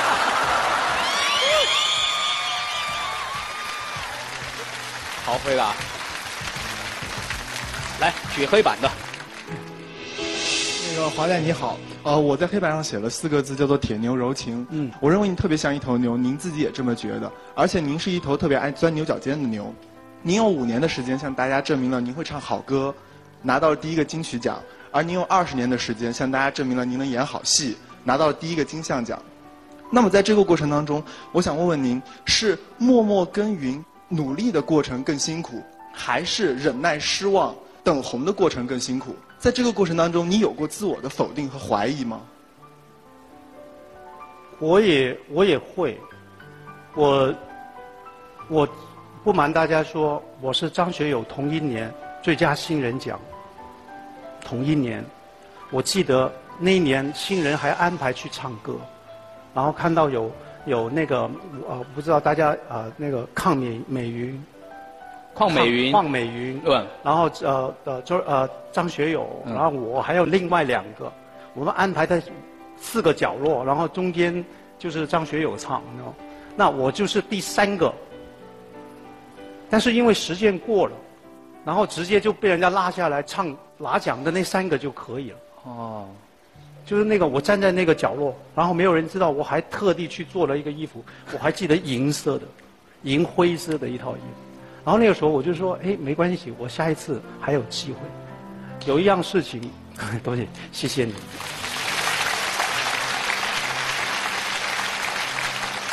[5.34, 5.74] 好回答。
[8.00, 8.88] 来举黑板的，
[10.88, 14.64] 那个华仔你好，呃，我在黑板上写了四个字，叫做“铁牛柔情”。
[14.70, 19.74] 嗯，我认为你特别像一头牛，您自己也这么觉得，而且您是一头特别爱钻牛角尖的牛。
[20.22, 22.94] 您用五年的时间向大家证明了您会唱好歌，
[23.42, 24.58] 拿到了第一个金曲奖；
[24.92, 29.20] 而您用二十年的时间向大家证明了您能演好戏，拿到了第一个金像奖。
[29.90, 33.84] 那么在这个过程当中，我想问问您：是默默耕耘、
[34.14, 37.55] 努力的过程更辛苦，还是忍耐失望？
[37.83, 42.22] 等红的过程更辛苦，在这个过程当中，你有过自我的否定和怀疑吗？
[44.59, 46.00] 我也我也会，
[46.94, 47.35] 我
[48.48, 48.66] 我
[49.22, 53.20] 不瞒大家说，我是张学友同一年最佳新人奖，
[54.42, 55.05] 同一年，
[55.70, 58.77] 我记得那一年新人还安排去唱歌，
[59.53, 60.33] 然后看到有
[60.66, 61.31] 有那个
[61.68, 64.42] 呃不知道大家呃那个抗美美云。
[65.37, 71.12] 邝美云，邝美云，对，然后呃呃周呃张学友，然后我还有另外两个，
[71.55, 72.22] 我们安排在
[72.77, 74.44] 四个角落，然后中间
[74.79, 75.83] 就是张学友唱，
[76.55, 77.92] 那我就是第三个，
[79.68, 80.92] 但是因为时间过了，
[81.64, 85.38] 然后直接就被人家拉下来唱拿奖的那三个就可以了。
[85.64, 86.07] 哦，
[86.86, 92.46] 就是那个我站在那个角落，然后没有人知道，我还特地去做了一个衣服，我还记得银色的，
[93.02, 94.26] 银灰色的一套衣服。
[94.84, 97.98] 然后那个时候我就说，哎，没关系，我下一次还有机会。
[98.86, 99.62] 有一样事情，
[100.22, 101.14] 多谢，谢谢你。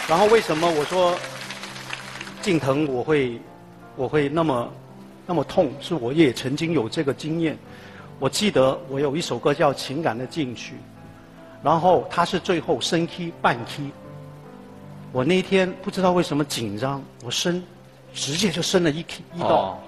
[0.10, 1.18] 然后为什么我说
[2.42, 3.40] 敬腾我会
[3.96, 4.74] 我会那么
[5.26, 5.72] 那么痛？
[5.80, 7.58] 是我也曾经有这个经验。
[8.22, 10.76] 我记得我有一首歌叫《情感的禁区》，
[11.64, 13.90] 然后它是最后升 key 半 key。
[15.12, 17.62] 我那天不知道为什么紧张，我升。
[18.14, 19.80] 直接就升了一 key 一道，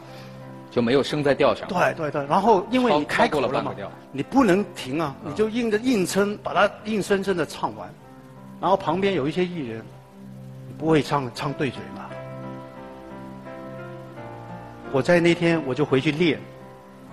[0.72, 1.68] 就没有升在调上。
[1.68, 3.76] 对对对，然后因为你开口了嘛，
[4.14, 7.94] 你不能停啊，你就硬着硬撑，把它硬生生的唱完。
[8.62, 9.84] 然后旁边有一些艺人，
[10.78, 12.10] 不会唱唱对嘴嘛。
[14.94, 16.40] 我在那天我就回去练，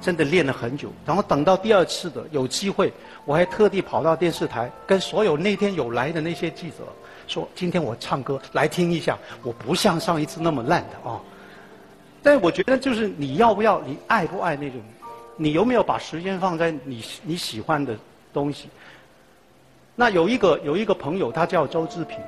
[0.01, 0.91] 真的练了很久。
[1.05, 2.93] 然后等到第二次的有机会，
[3.25, 6.77] 我还特地跑到电视台，跟所有那天有来的那些记者。
[7.27, 11.21] 说今天我唱歌来听一下，我不像上一次那么烂的啊。
[12.23, 14.81] 但我觉得就是你要不要，你爱不爱那种，
[15.37, 17.97] 你有没有把时间放在你你喜欢的
[18.33, 18.69] 东西？
[19.95, 22.19] 那有一个有一个朋友，他叫周志平，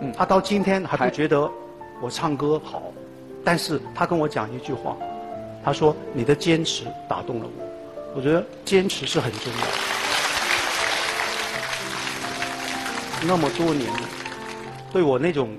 [0.00, 1.48] 嗯，他到今天还不觉得
[2.02, 2.82] 我唱歌好，
[3.44, 4.96] 但是他跟我讲一句话，
[5.66, 7.64] 他说你的坚持打动了我，
[8.14, 9.58] 我觉得坚持是很重要。
[13.26, 13.92] 那么多年，
[14.92, 15.58] 对我那种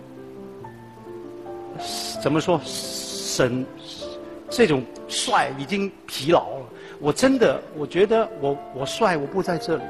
[2.24, 3.66] 怎么说，神
[4.50, 6.66] 这种帅已经疲劳了。
[7.00, 9.84] 我真的，我觉得我我帅，我不在这里，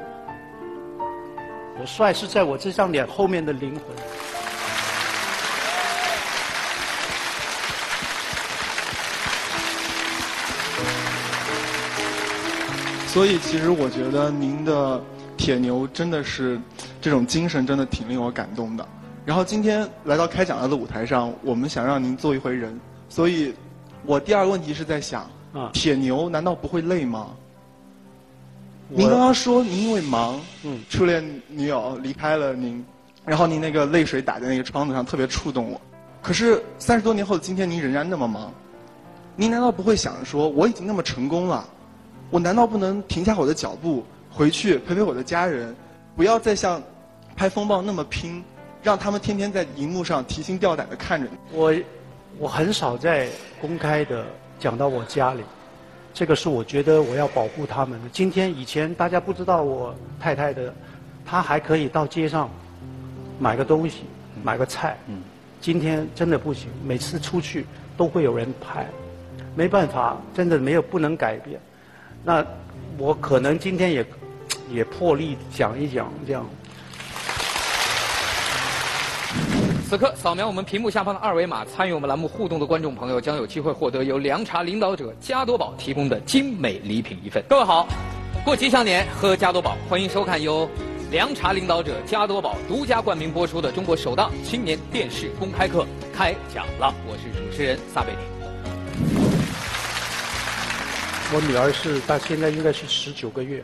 [1.80, 3.82] 我帅是在我这张脸后面的灵魂。
[13.18, 15.02] 所以，其实我觉得您的。
[15.36, 16.56] 铁牛真的是
[17.00, 18.86] 这种精神，真的挺令我感动的。
[19.24, 22.78] 然后今天来到开讲了的舞台上，我们想让您做一回人。
[23.08, 23.52] 所以，
[24.04, 25.28] 我第二个问题是在想，
[25.72, 27.30] 铁牛难道不会累吗？
[28.88, 30.40] 您刚刚说您因为忙，
[30.88, 32.84] 初恋女友离开了您，
[33.24, 35.80] 然后您那个泪水打在那个窗子上，特别触动我。
[36.22, 38.52] 可是三十多年后的今天，您仍然那么忙，
[39.34, 41.68] 您难道不会想着说，我已经那么成功了，
[42.30, 44.04] 我难道不能停下我的脚步？
[44.30, 45.74] 回去陪陪我的家人，
[46.14, 46.80] 不要再像
[47.34, 48.44] 拍风暴那么拼，
[48.82, 51.36] 让他们天天在荧幕上提心吊胆的看着你。
[51.52, 51.74] 我
[52.38, 53.28] 我很少在
[53.60, 54.24] 公开的
[54.60, 55.42] 讲到我家里，
[56.12, 58.08] 这个是我觉得我要保护他们的。
[58.10, 60.72] 今天以前大家不知道我太太的，
[61.24, 62.48] 她还可以到街上
[63.40, 64.02] 买个东西，
[64.44, 64.96] 买个菜。
[65.06, 65.22] 嗯，
[65.60, 67.66] 今天真的不行，每次出去
[67.96, 68.86] 都会有人拍，
[69.56, 71.58] 没办法，真的没有不能改变。
[72.28, 72.44] 那
[72.98, 74.06] 我可能今天也。
[74.70, 76.44] 也破例讲一讲这样。
[79.88, 87.42] 此刻扫描我们屏幕下方的二维码，参与我们栏目互动的观众朋友将有机会获得由凉茶领导者加多宝提供的精美礼品一份。
[87.48, 87.88] 各位好，
[88.44, 90.68] 过吉祥年喝加多宝，欢迎收看由
[91.10, 98.37] 凉茶领导者加多宝独家冠名播出的中国首档青年电视公开课开讲了，我是主持人撒贝宁。
[101.30, 103.62] 我女儿是，她现在应该是十九个月。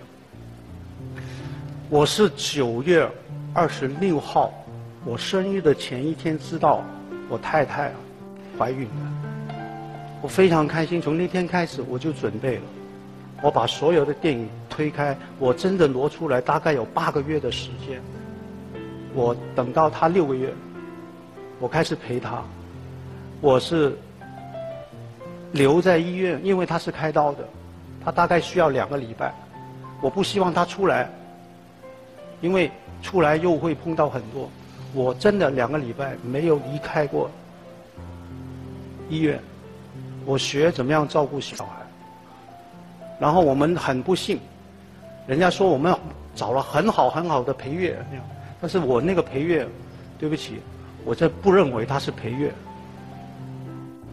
[1.88, 3.08] 我是九月
[3.54, 4.52] 二十六号，
[5.06, 6.84] 我生日的前一天知道
[7.26, 7.90] 我太太
[8.58, 9.56] 怀孕了，
[10.20, 11.00] 我非常开心。
[11.00, 12.62] 从那天开始我就准备了，
[13.40, 17.98] 我把所有的电影推开，我真的挪出来大概有八个月的时间。
[19.14, 20.52] 我等到她六个月，
[21.58, 22.42] 我开始陪她，
[23.40, 23.96] 我是
[25.54, 27.48] 留在医院，因为他是开刀的，
[28.04, 29.32] 他大概需要两个礼拜，
[30.02, 31.08] 我不希望他出来。
[32.40, 34.50] 因为出来又会碰到很多，
[34.92, 37.30] 我真的两个礼拜没有离开过
[39.08, 39.40] 医院，
[40.26, 41.72] 我学怎么样照顾小孩。
[43.18, 44.38] 然后我们很不幸，
[45.26, 45.96] 人家说我们
[46.34, 47.96] 找了很好很好的陪月，
[48.60, 49.66] 但是我那个陪月，
[50.18, 50.60] 对不起，
[51.06, 52.52] 我这不认为他是陪月，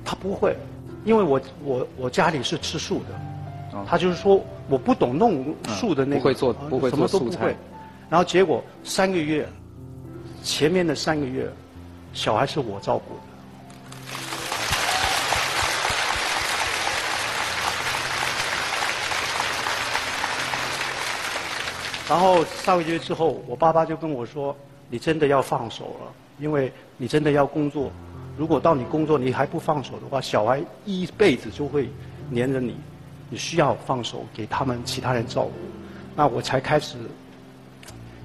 [0.05, 0.55] 他不会，
[1.03, 4.39] 因为我我我家里是吃素的，他就是说
[4.69, 7.55] 我不懂弄素的那个，不会做不会做素菜。
[8.09, 9.47] 然后结果三个月，
[10.43, 11.49] 前面的三个月，
[12.13, 13.21] 小孩是我照顾的。
[22.09, 24.53] 然后上个月之后，我爸爸就跟我说
[24.91, 27.89] ：“你真的要放手了，因为你真的要工作。
[28.37, 31.89] 如果到你工作你还不放手的话，小孩一辈子就会
[32.29, 32.75] 黏着你。
[33.29, 35.53] 你需要放手，给他们其他人照顾。”
[36.15, 36.97] 那我才开始。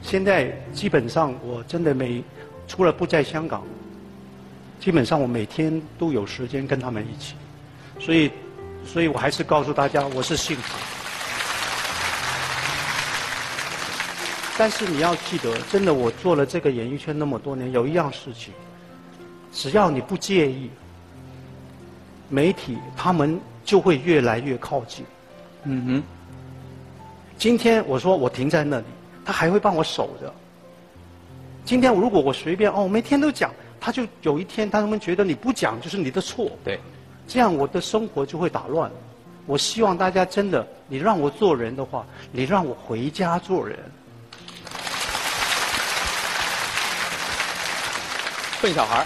[0.03, 2.23] 现在基本上我真的每
[2.69, 3.63] 除了不在香港，
[4.81, 7.35] 基本上我每天都有时间跟他们一起，
[7.99, 8.31] 所以，
[8.85, 10.79] 所以我还是告诉大家我是幸福。
[14.59, 18.53] 但是你要记得，真的我做了这个演艺圈那么多年，有一样事情，
[19.57, 20.71] 只要你不介意，
[22.29, 25.03] 媒体他们就会越来越靠近。
[25.65, 26.03] 嗯哼。
[27.39, 28.85] 今天我说我停在那里。
[29.25, 30.33] 他还会帮我守着。
[31.65, 36.49] 今天如果我随便哦，每天都讲，他就有一天他们觉得你不讲就是你的错。
[36.63, 36.79] 对，
[37.27, 38.89] 这样我的生活就会打乱。
[39.47, 43.77] 我希望大家真的，你让我做人的话，你让我回家做人。
[48.63, 49.05] 笨小孩，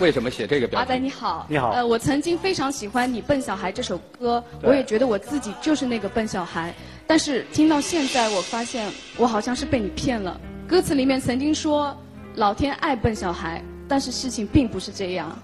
[0.00, 0.80] 为什么写这个表？
[0.80, 1.70] 阿仔你好，你好。
[1.70, 6.74] 呃，我曾经非常喜欢你《笨小孩》这首歌，我也觉得我自己就是那个笨小孩。
[7.06, 10.40] 但是听到现在，我发现我好像是被你骗了。
[10.66, 11.96] 歌词里面曾经说
[12.34, 15.36] “老天爱笨小孩”，但是事情并不是这样。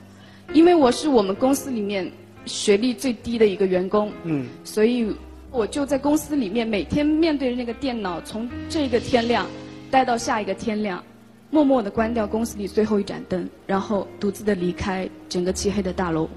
[0.53, 2.11] 因为我是我们公司里面
[2.47, 5.13] 学历最低的一个员工，嗯，所以
[5.51, 9.45] 我就在公司里面每天面对着那个电脑，从这个天亮
[9.91, 11.03] 待到下一个天亮，
[11.51, 16.29] 默默的关掉公司里最后一盏灯，然后独自的离开整个漆黑的大楼。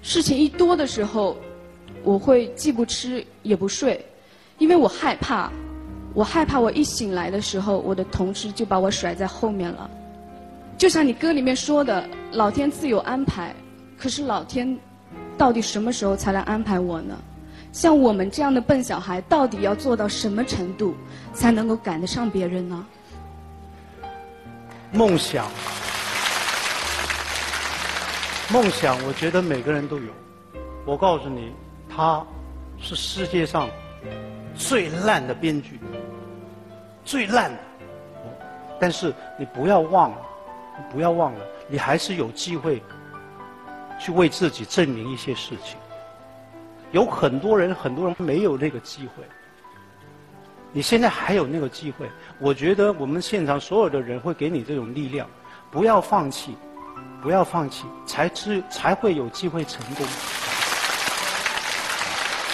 [0.00, 1.36] 事情一多的时候，
[2.02, 4.04] 我会既不吃也不睡。
[4.58, 5.50] 因为我害怕，
[6.14, 9.90] 我害怕我一醒来的时候，我的同事就把我甩在后面了。
[10.78, 13.54] 就像你歌里面说的，老天自有安排，
[13.98, 14.78] 可是老天
[15.36, 17.16] 到底什么时候才来安排我呢？
[17.72, 20.94] 像我们这样的笨小孩，到底要做到什么程度，
[21.32, 22.86] 才能够赶得上别人呢？
[24.94, 25.46] 梦想，
[28.50, 30.12] 梦想，我觉得每个人都有。
[30.84, 31.54] 我告诉你，
[31.88, 32.22] 他
[32.78, 33.68] 是世界上。
[34.54, 35.80] 最烂的编剧，
[37.06, 37.58] 最烂的。
[38.78, 40.18] 但是你不要忘了，
[40.92, 42.82] 不要忘了，你还是有机会
[43.98, 45.78] 去为自己证明一些事情。
[46.90, 49.24] 有很多人，很多人没有那个机会。
[50.74, 52.08] 你现在还有那个机会，
[52.38, 55.28] 我觉得我们现场所有的人会给你这种力量，
[55.70, 56.56] 不要放弃，
[57.22, 60.06] 不要放弃，才知才会有机会成功。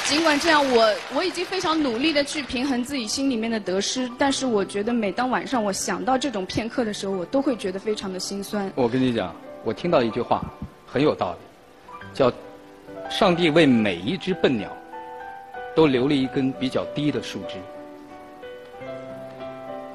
[0.06, 8.68] 尽管这样，我我已经非常努力的去平衡自己心里面的得失，但是我觉得每当晚上我想到这种片刻的时候，我都会觉得非常的心酸。
[8.74, 10.44] 我跟你讲，我听到一句话
[10.84, 11.38] 很有道理，
[12.12, 12.32] 叫
[13.08, 14.76] “上帝为每一只笨鸟
[15.76, 17.54] 都留了一根比较低的树枝”。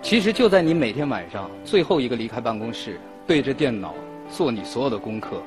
[0.03, 3.95] 其实就在你每天晚上最后一个离开办公室，对着电脑
[4.29, 5.41] 做你所有的功课。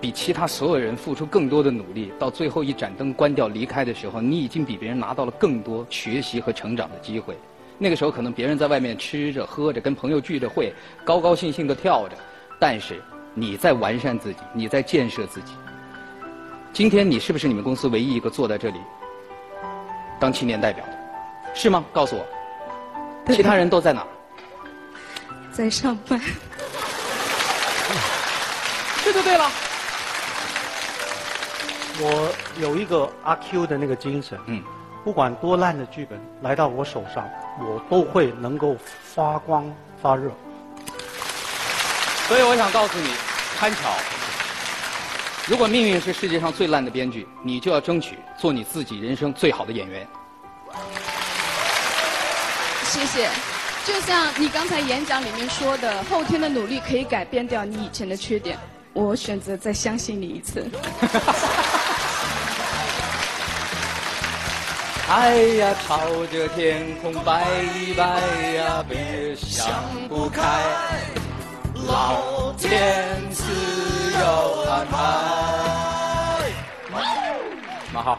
[0.00, 7.36] 比其他所有人付出更多的努力，到最后一盏灯关掉离开的时候，你已经比别人拿到了更多学习和成长的机会。
[7.76, 10.72] 那个时候，可能别人在外面吃着喝着，跟朋友聚着会，
[11.04, 12.16] 高高兴兴的跳着，
[12.60, 13.02] 但是
[13.34, 15.52] 你在完善自己，你在建设自己。
[16.72, 18.78] 今天你是不是你们公司唯一一个坐在这里
[20.20, 20.92] 当青年代表的？
[21.56, 21.84] 是吗？
[21.92, 22.24] 告诉我，
[23.34, 24.04] 其他人都在哪？
[25.52, 26.20] 在上班。
[29.04, 29.50] 这就对了。
[32.00, 34.62] 我有一个阿 Q 的那个精神，嗯，
[35.04, 37.28] 不管多烂的剧本来到我手上，
[37.60, 38.76] 我都会能够
[39.14, 39.72] 发光
[40.02, 40.30] 发热。
[42.26, 43.10] 所以我想告诉你，
[43.58, 43.78] 潘巧，
[45.46, 50.06] 如果命运是世界上最烂的编剧，你就要争取做你自己人生最好的演员。
[52.94, 53.28] 谢谢。
[53.84, 58.56] 就像你刚才演讲里面说的，后天的努力可以改变掉你以前的缺点。
[58.92, 60.64] 我选择再相信你一次。
[65.10, 65.98] 哎呀，朝
[66.32, 67.44] 着天空拜
[67.76, 68.04] 一拜
[68.54, 69.68] 呀，别想
[70.08, 70.62] 不开，
[71.86, 73.42] 老天自
[74.18, 74.96] 有安排。
[77.92, 78.18] 马浩，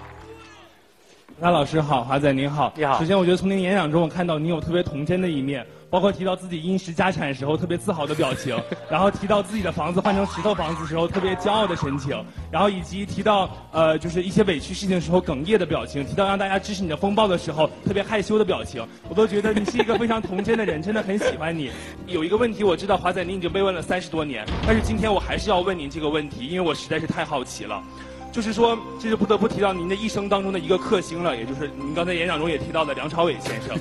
[1.38, 2.72] 那老师好，华仔您好。
[2.78, 8.58] 你好首先，我觉得从您演讲中，我看到您有特别童真的一面，包括提到自己殷实家产时候特别自豪的表情，
[8.90, 21.70] 然后提到自己的房子换成石头房子时候特别骄傲的神情，然后以及提到呃就是一些委屈事情时候哽咽的表情，提到让大家支持你的风暴的时候特别害羞的表情，我都觉得你是一个非常童真的人，真的很喜欢你。
[22.08, 27.84] 有一个问题我知道华仔您已经被问了三十多年，但是今天我还是要问您这个问题，因为我实在是太好奇了。
[28.36, 33.80] 就是说，这就不得不提到您的一生当中的一个克星了，也就是您刚才演讲中也提到的梁朝伟先生。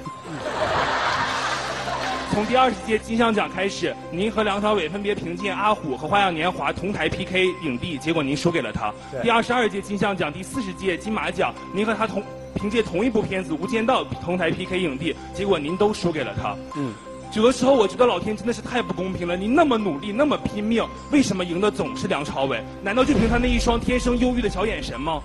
[2.30, 8.94] 从第二十届金像奖开始，您和梁朝伟分别凭借《阿虎》和《花样年华》同台 PK 影帝，结果您输给了他。
[9.24, 12.22] 第二十二届金像奖、第四十届金马奖，您和他同
[12.54, 16.56] 凭借同一部片子《无间道》同台 PK 影帝，结果您都输给了他。
[16.76, 16.94] 嗯，
[17.34, 22.62] 有的时候我觉得老天真的是太不公平了，你那么努力，那么拼命，为什么赢的总是梁朝伟？
[22.80, 25.20] 难道就凭他那一双天生忧郁的小眼神吗？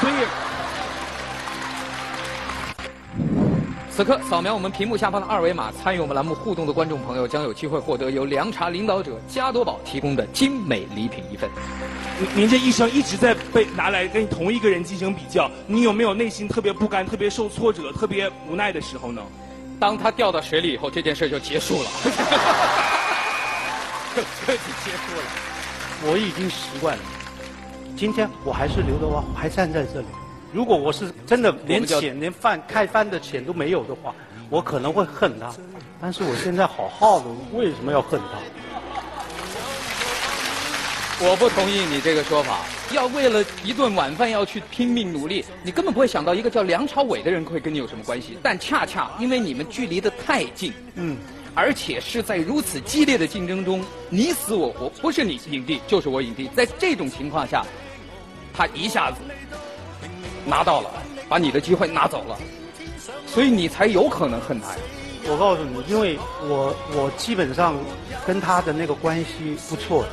[0.00, 0.12] 所以。
[3.90, 11.50] 此刻扫描我们屏幕下方的二维码，参与我们栏目互动的观众朋友将有机会获得由凉茶领导者加多宝提供的精美礼品一份。
[12.20, 19.20] 您您这一生一直在被拿来跟同一个人进行比较，你有没有内心特别不甘、特别受挫折、特别无奈的时候呢？
[19.80, 21.88] 当他掉到水里以后，这件事就结束了，
[24.16, 25.22] 就彻底结束了。
[26.04, 27.02] 我已经习惯了。
[27.96, 30.06] 今天我还是刘德华，还站在这里。
[30.52, 34.14] 如果我是真的连钱、连饭开饭的钱都没有的话，
[34.50, 35.52] 我可能会恨他。
[36.00, 38.38] 但是我现在好好的，为什么要恨他？
[41.20, 42.60] 我不同意你这个说法。
[42.92, 48.38] 要为了一顿晚饭要去拼命努力，你根本不会想到一个叫梁朝伟的人会跟你有什么关系。
[48.40, 51.16] 但恰恰因为你们距离的太近，嗯，
[51.56, 56.48] 而且是在如此激烈的竞争中你死我活，不是你影帝就是我影帝。
[56.54, 57.66] 在这种情况下，
[58.54, 59.16] 他一下子
[60.46, 60.90] 拿到了，
[61.28, 62.38] 把你的机会拿走了，
[63.26, 64.78] 所以你才有可能恨他呀。
[65.26, 67.74] 我告诉你，因为我我基本上
[68.24, 70.10] 跟他的那个关系不错的。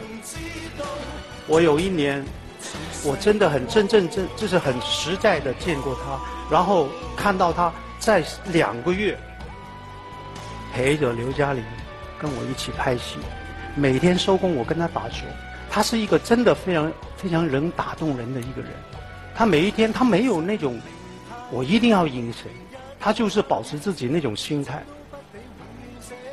[1.48, 2.24] 我有一年，
[3.04, 6.20] 我真的很真正正，就是很实在的见过他，
[6.50, 9.18] 然后看到他在两个月
[10.74, 11.64] 陪着刘嘉玲
[12.20, 13.18] 跟我一起拍戏，
[13.76, 15.26] 每天收工我跟他打球。
[15.70, 18.72] 他是一个真的非常非常能打动人的一个人。
[19.36, 20.80] 他每一天他没有那种
[21.52, 22.50] 我一定要赢谁，
[23.00, 24.82] 他就是保持自己那种心态。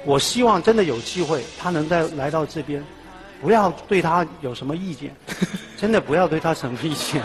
[0.04, 2.82] 我希望真的有机会，他能再来到这边，
[3.42, 5.14] 不要对他有什么意见，
[5.76, 7.20] 真的不要对他什么意见。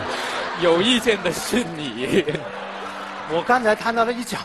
[0.60, 2.24] 有意见的是你。
[3.30, 4.40] 我刚才看到他一讲，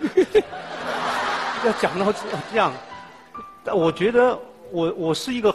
[1.64, 2.18] 要讲到这
[2.50, 2.72] 这样，
[3.72, 4.36] 我觉得
[4.72, 5.54] 我我是一个，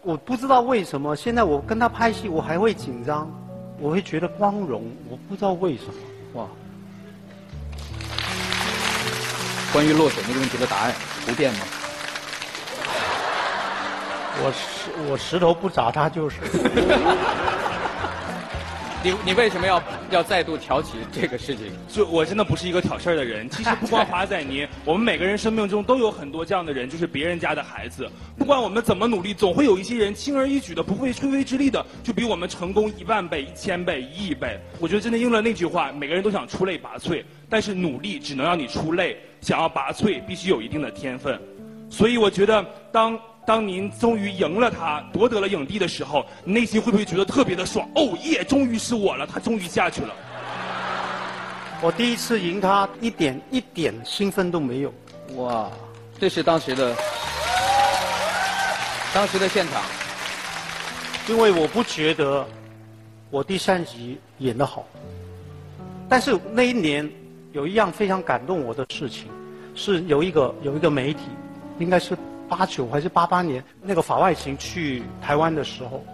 [0.00, 3.30] 我不知道为什么现在我跟他拍戏，我还会紧张，
[3.78, 5.92] 我会觉得光荣，我不知道为什么。
[6.40, 6.46] 哇！
[9.72, 10.94] 关于落水那个问题的答案
[11.26, 11.60] 不变吗？
[14.42, 16.36] 我石我石头不砸他就是。
[19.04, 19.80] 你你为什么要
[20.10, 21.66] 要再度挑起这个事情？
[21.88, 23.48] 就我真的不是一个挑事儿的人。
[23.48, 28.10] 其实不光 华仔您，我们每个人生命中都有很多这样的人，就是别人家的孩子。
[28.36, 34.58] 不管我们怎么努力，总会有一些人轻而易举的、不费吹灰之力的，就比我们成功一万倍、一千倍、一亿倍。
[34.80, 41.40] 我觉得真的应了那句话：每个人都想出类拔萃，但是努力只能让你出类，想要拔萃必须有一定的天分。
[41.88, 43.16] 所以我觉得当。
[43.46, 47.88] 当您终于赢了他，夺得了影帝的时候，你内心会不会觉得特别的爽？
[47.94, 50.12] 哦耶，终于是我了，他终于下去了。
[51.80, 54.92] 我第一次赢他，一点一点兴奋都没有。
[55.36, 55.70] 哇，
[56.18, 56.94] 这是当时的
[59.14, 59.80] 当时的现场。
[61.28, 62.46] 因为我不觉得
[63.30, 64.86] 我第三集演得好，
[66.08, 67.08] 但是那一年
[67.52, 69.28] 有一样非常感动我的事情，
[69.74, 71.22] 是有一个有一个媒体，
[71.78, 72.16] 应该是
[72.48, 76.04] 八九还是八八年，那个法外情去台湾的时候，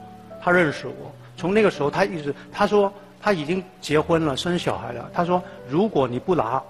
[0.43, 5.11] 他认识我，从那个时候他一直他说他已经结婚了，生小孩了。
[5.13, 6.63] 他说如果你不拿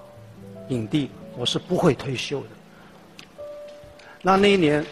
[0.69, 2.47] 影帝，我是不会退休的。
[4.21, 4.85] 那那一年，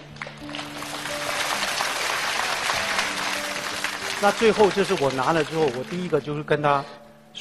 [4.22, 6.84] 那最后就是我拿了之后，我第一个就是跟他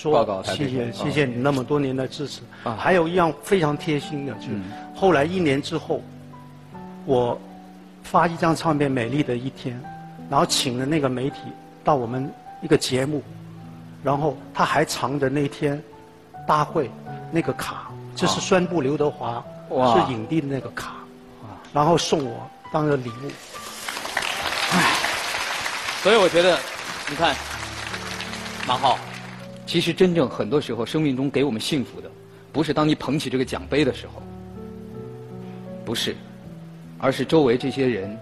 [0.04, 2.42] 报告他说谢谢谢谢你那么多年的支持。
[2.64, 4.64] 啊还有一样非常贴心的，就是嗯
[4.96, 6.02] 后来一年之后，
[7.10, 7.36] 我
[8.04, 9.76] 发一张唱片《美丽的一天》，
[10.30, 11.38] 然后请了那个媒体
[11.84, 12.32] 到我们
[12.62, 13.24] 一个节目，
[14.04, 15.82] 然后他还藏着那天
[16.48, 16.88] 大会
[17.32, 19.44] 那个卡，就是宣布刘德华
[19.92, 20.98] 是影帝的那个卡，
[21.74, 23.32] 然后送我当个礼物。
[26.04, 26.60] 所以我觉得，
[27.10, 27.36] 你看，
[28.68, 29.00] 马浩，
[29.66, 32.12] 其实真正很多时候，生命中给我们幸福的，
[32.54, 34.22] 不是当你捧起这个奖杯的时候，
[35.84, 36.16] 不是，
[37.00, 38.16] 而是周围这些人，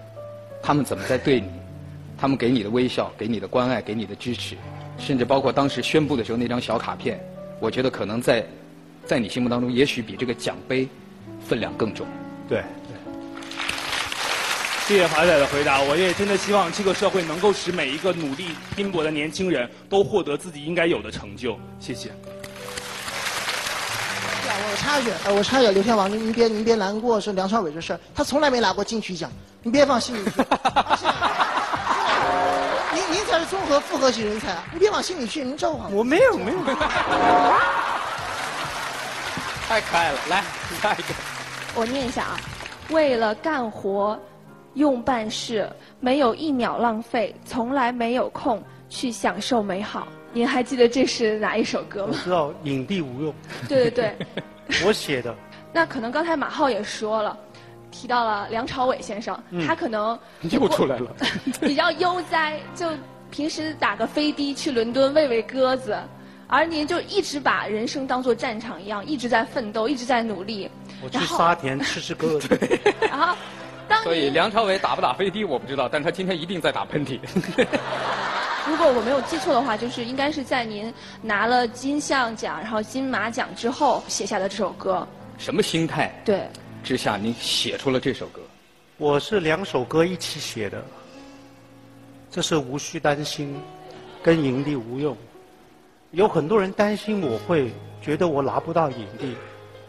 [0.62, 1.48] 他们怎么在对你，
[2.16, 4.56] 他们给你的微笑，给你的关爱，给你的支持，
[4.96, 7.20] 甚至包括当时宣布的时候那张小卡片，
[7.60, 8.46] 我觉得可能在，
[9.04, 10.88] 在你心目当中，也许比这个奖杯
[11.44, 12.06] 分量更重。
[12.48, 12.62] 对。
[14.86, 21.58] 谢谢华仔的回答，我也真的希望这个社会能够使每一个努力拼搏的年轻人都获得自己应该有的成就。
[21.78, 22.10] 谢谢。
[24.78, 29.30] 插一句，呃，我插一句，刘天王，您您别您别难过，是梁朝伟这事儿，他从来没拿过金曲奖，
[29.62, 30.30] 您别往 心里去。
[32.94, 35.88] 您您才是综合复合型人才啊，您别往心里去，您照顾好。
[35.90, 36.58] 我没有没有。
[39.68, 40.42] 太可爱了，来
[40.80, 41.14] 下一个。
[41.74, 42.40] 我念一下啊，
[42.88, 44.18] 为了干活，
[44.74, 45.68] 用办事，
[46.00, 50.08] 没有一秒浪费，从来没有空去享受美好。
[50.32, 52.12] 您还记得这是哪一首歌吗？
[52.12, 53.34] 我知道影帝无用，
[53.68, 54.16] 对对对，
[54.84, 55.34] 我写的。
[55.72, 57.36] 那可能刚才马浩也说了，
[57.90, 60.18] 提到了梁朝伟先生，嗯他可能
[60.50, 61.10] 又出来了。
[61.60, 62.86] 比较悠哉，就
[63.30, 65.96] 平时打个飞的去伦敦喂喂鸽子，
[66.46, 70.70] 而您就一直把人生当做战场一样，一直在奋斗，一直在努力。
[71.02, 72.58] 我去沙田吃吃鸽子。
[73.00, 73.36] 然后，
[73.86, 77.20] 当所以梁朝伟打不打飞的我不知道，但他今天一定在打喷嚏。
[78.68, 80.92] 如果我没有记错的话，就是应该是在您
[81.22, 85.08] 拿了金像奖，然后金马奖之后写下的这首歌。
[85.38, 86.46] 什么心态对，
[86.84, 88.42] 之下您写出了这首歌？
[88.98, 90.84] 我是两首歌一起写的，
[92.30, 93.58] 这是无需担心，
[94.22, 95.16] 跟影帝无用。
[96.10, 99.34] 有很多人担心我会觉得我拿不到影帝，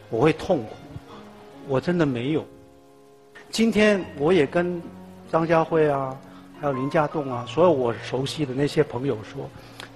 [0.09, 0.75] 我会痛苦。
[1.67, 2.45] 我真的没有。
[3.49, 4.81] 今天我也跟
[5.29, 6.17] 张家辉啊，
[6.61, 9.49] 还有林家栋啊，所有我熟悉的那些朋友说，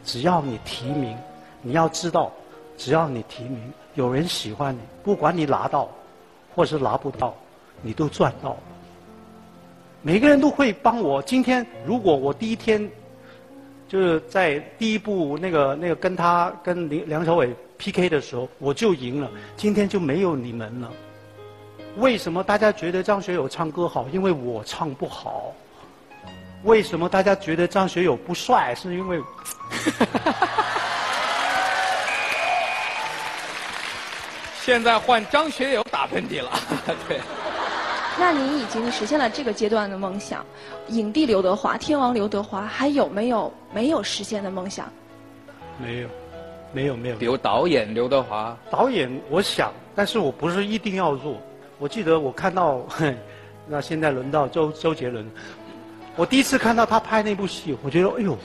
[0.05, 1.18] 只要你提名，
[1.61, 2.32] 你要知道，
[2.78, 3.59] 只要你提名，
[3.95, 5.89] 有人喜欢你，不管你拿到，
[6.55, 7.36] 或是拿不到，
[7.82, 8.57] 你都赚到了。
[10.01, 11.22] 每个人都会帮我。
[11.24, 12.89] 今天如果我第一天
[13.89, 20.89] 就是在第一部那个那个跟他跟梁梁朝伟 PK 的时候，我就赢了，今天就没有你们了。
[21.97, 24.07] 为什么大家觉得张学友唱歌好？
[24.14, 25.53] 因为我唱不好。
[26.64, 28.74] 为什么大家觉得张学友不帅？
[28.76, 29.22] 是因为
[34.61, 36.49] 现在换张学友打喷嚏了，
[37.07, 37.20] 对。
[38.18, 40.45] 那您已经实现了这个阶段的梦想，
[40.88, 44.88] 影帝刘德华、天王刘德华还有没有没有实现的梦想？
[45.78, 46.07] 没有，
[46.72, 47.16] 没有，没有。
[47.18, 51.41] 比如导演刘德华，导演，我想，但是我不是一定要做。
[51.80, 53.18] 我记得我看到，嘿
[53.68, 55.30] 那现在轮到周周杰伦，
[56.16, 58.38] 我第一次看到他拍那部戏，我觉得，哎呦，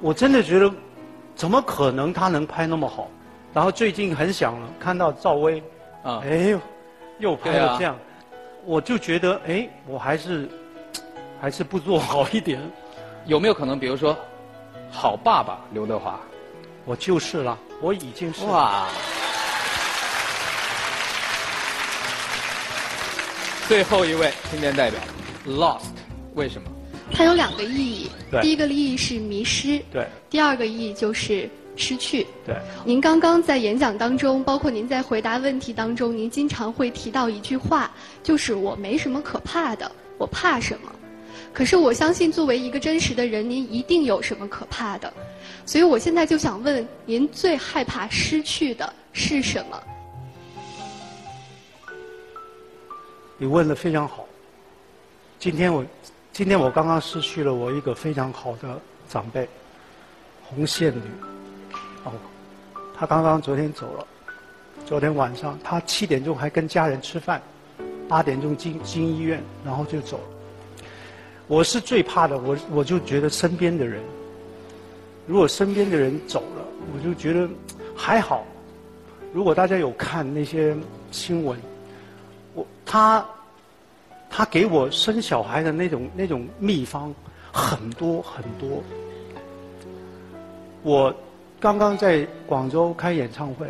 [0.00, 0.70] 我真的觉得，
[1.34, 3.08] 怎么可能他能拍那么好？
[3.52, 5.62] 然后最近很想了，看到赵薇，
[6.02, 6.60] 啊，哎呦，
[7.18, 7.96] 又拍了这样，
[8.64, 10.48] 我就觉得，哎，我还是
[11.40, 12.60] 还是不做好一点。
[13.26, 14.14] 有没有可能，比如说，
[14.90, 16.20] 好爸爸刘德华？
[16.84, 18.52] 我就是了，我已经是了。
[18.52, 18.86] 哇！
[23.66, 25.00] 最后一位青年代表
[25.46, 25.92] ，Lost，
[26.34, 26.68] 为什么？
[27.12, 32.26] 它有两个意义对，第一个意义是迷失，对第二个意义就是失去。
[32.46, 37.90] 对，您刚刚在演讲当中，包括您在回答问题当中，您经常会提到一句话，
[38.22, 40.90] 就是“我没什么可怕的，我怕什么？”
[41.52, 45.12] 可是我相信，作为一个真实的人，您一定有什么可怕的。
[45.66, 49.80] 所以我现在就想问，您最害怕失去的是什么？
[53.36, 54.26] 你问的非常好。
[55.44, 55.84] 今天我，
[56.32, 58.80] 今天我刚刚失去了我一个非常好的
[59.10, 59.46] 长辈，
[60.42, 61.02] 红线女。
[62.02, 62.12] 哦，
[62.96, 64.06] 她刚刚昨天走了，
[64.86, 67.42] 昨天晚上她七点钟还跟家人吃饭，
[68.08, 70.24] 八点钟进进医院，然后就走了。
[71.46, 74.02] 我是最怕的，我我就觉得身边的人，
[75.26, 76.64] 如果身边的人走了，
[76.96, 77.46] 我就觉得
[77.94, 78.46] 还好。
[79.30, 80.74] 如果大家有看那些
[81.10, 81.60] 新闻，
[82.54, 83.22] 我他
[84.36, 87.14] 他给我生小孩的那种那种秘方
[87.52, 88.82] 很多很多。
[90.82, 91.14] 我
[91.60, 93.68] 刚刚在广州开演唱会，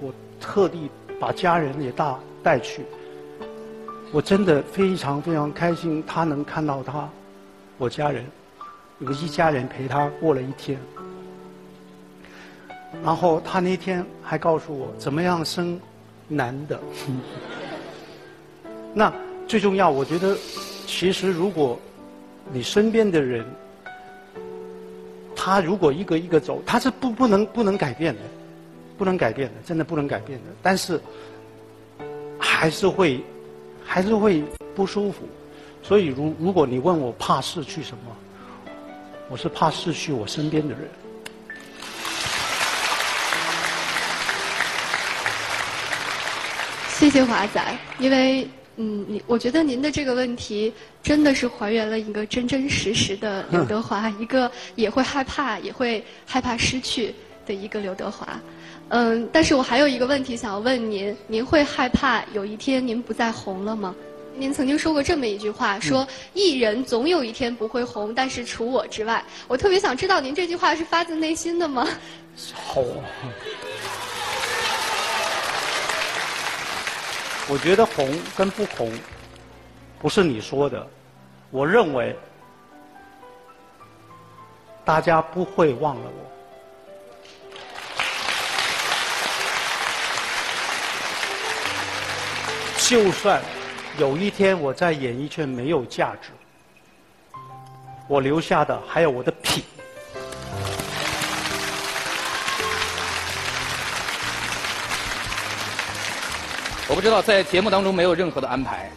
[0.00, 0.88] 我特地
[1.18, 2.82] 把家人也带带去。
[4.12, 7.08] 我真的非常非常开心，他能看到他，
[7.76, 8.24] 我家人，
[9.00, 10.78] 有一家人陪他过了一天。
[13.02, 15.80] 然后他那天还告诉我怎么样生
[16.28, 16.78] 男的。
[18.94, 19.12] 那
[19.46, 20.36] 最重要，我觉得，
[20.86, 21.78] 其实如果
[22.52, 23.44] 你身边的人，
[25.34, 28.20] 他如果一个一个走，他是不不能不能改变的，
[28.98, 30.44] 不能改变的，真的不能改变的。
[30.62, 31.00] 但是
[32.38, 33.24] 还是会。
[33.88, 34.42] 还是会
[34.74, 35.28] 不舒服，
[35.80, 38.16] 所以如如果你问我怕失去什么，
[39.28, 40.88] 我是怕失去我身边的人。
[46.88, 50.72] 谢谢华仔，因为嗯，你我觉得您的这个问题
[51.02, 57.14] 真的是还原了一个真真实实的刘德华，一个也会害怕、也会害怕失去
[57.46, 58.38] 的一个刘德华。
[58.88, 63.94] 嗯，但是我还有一个问题想要问您：您会害怕有一天您不再红了吗？
[64.38, 71.88] 您曾经说过这么一句话，说艺人总有一天不会红，但是除我之外，我特别想知道您这句话是发自内心的吗？
[72.54, 73.02] 红，
[77.48, 78.92] 我觉得红跟不红，
[80.00, 80.84] 不是你说的，
[81.50, 82.16] 我认为
[84.84, 86.26] 大家不会忘了我。
[92.88, 93.40] 就算
[93.98, 96.30] 有一天我在演艺圈没有价值，
[98.08, 99.62] 我留下的还有我的品。
[106.88, 108.88] 我不知道在节目当中没有任何的安排，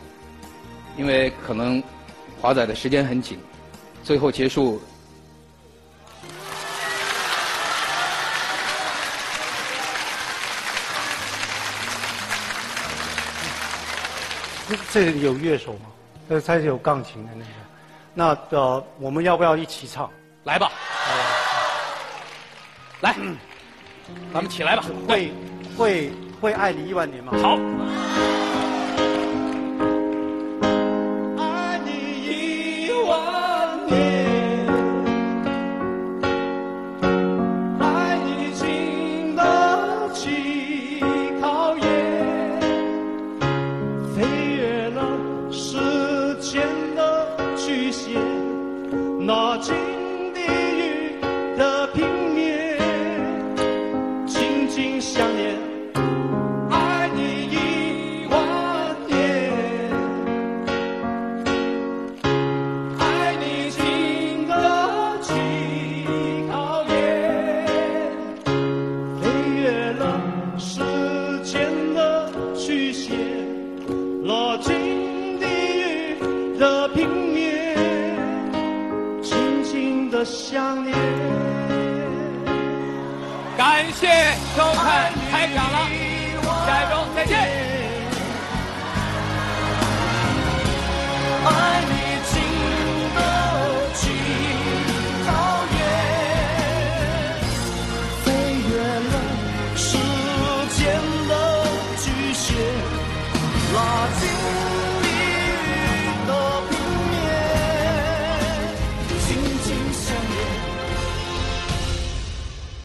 [0.95, 1.81] 因为可能
[2.39, 3.39] 华仔的时间很紧，
[4.03, 4.79] 最后结束。
[14.91, 15.87] 这有乐手吗？
[16.29, 17.49] 这才有钢琴的那个。
[18.13, 20.07] 那呃，我们要不要一起唱？
[20.43, 20.71] 来吧，
[23.01, 23.15] 来，
[24.31, 24.83] 咱们起来吧。
[25.07, 25.31] 会
[25.75, 27.33] 会会爱你一万年吗？
[27.41, 27.57] 好。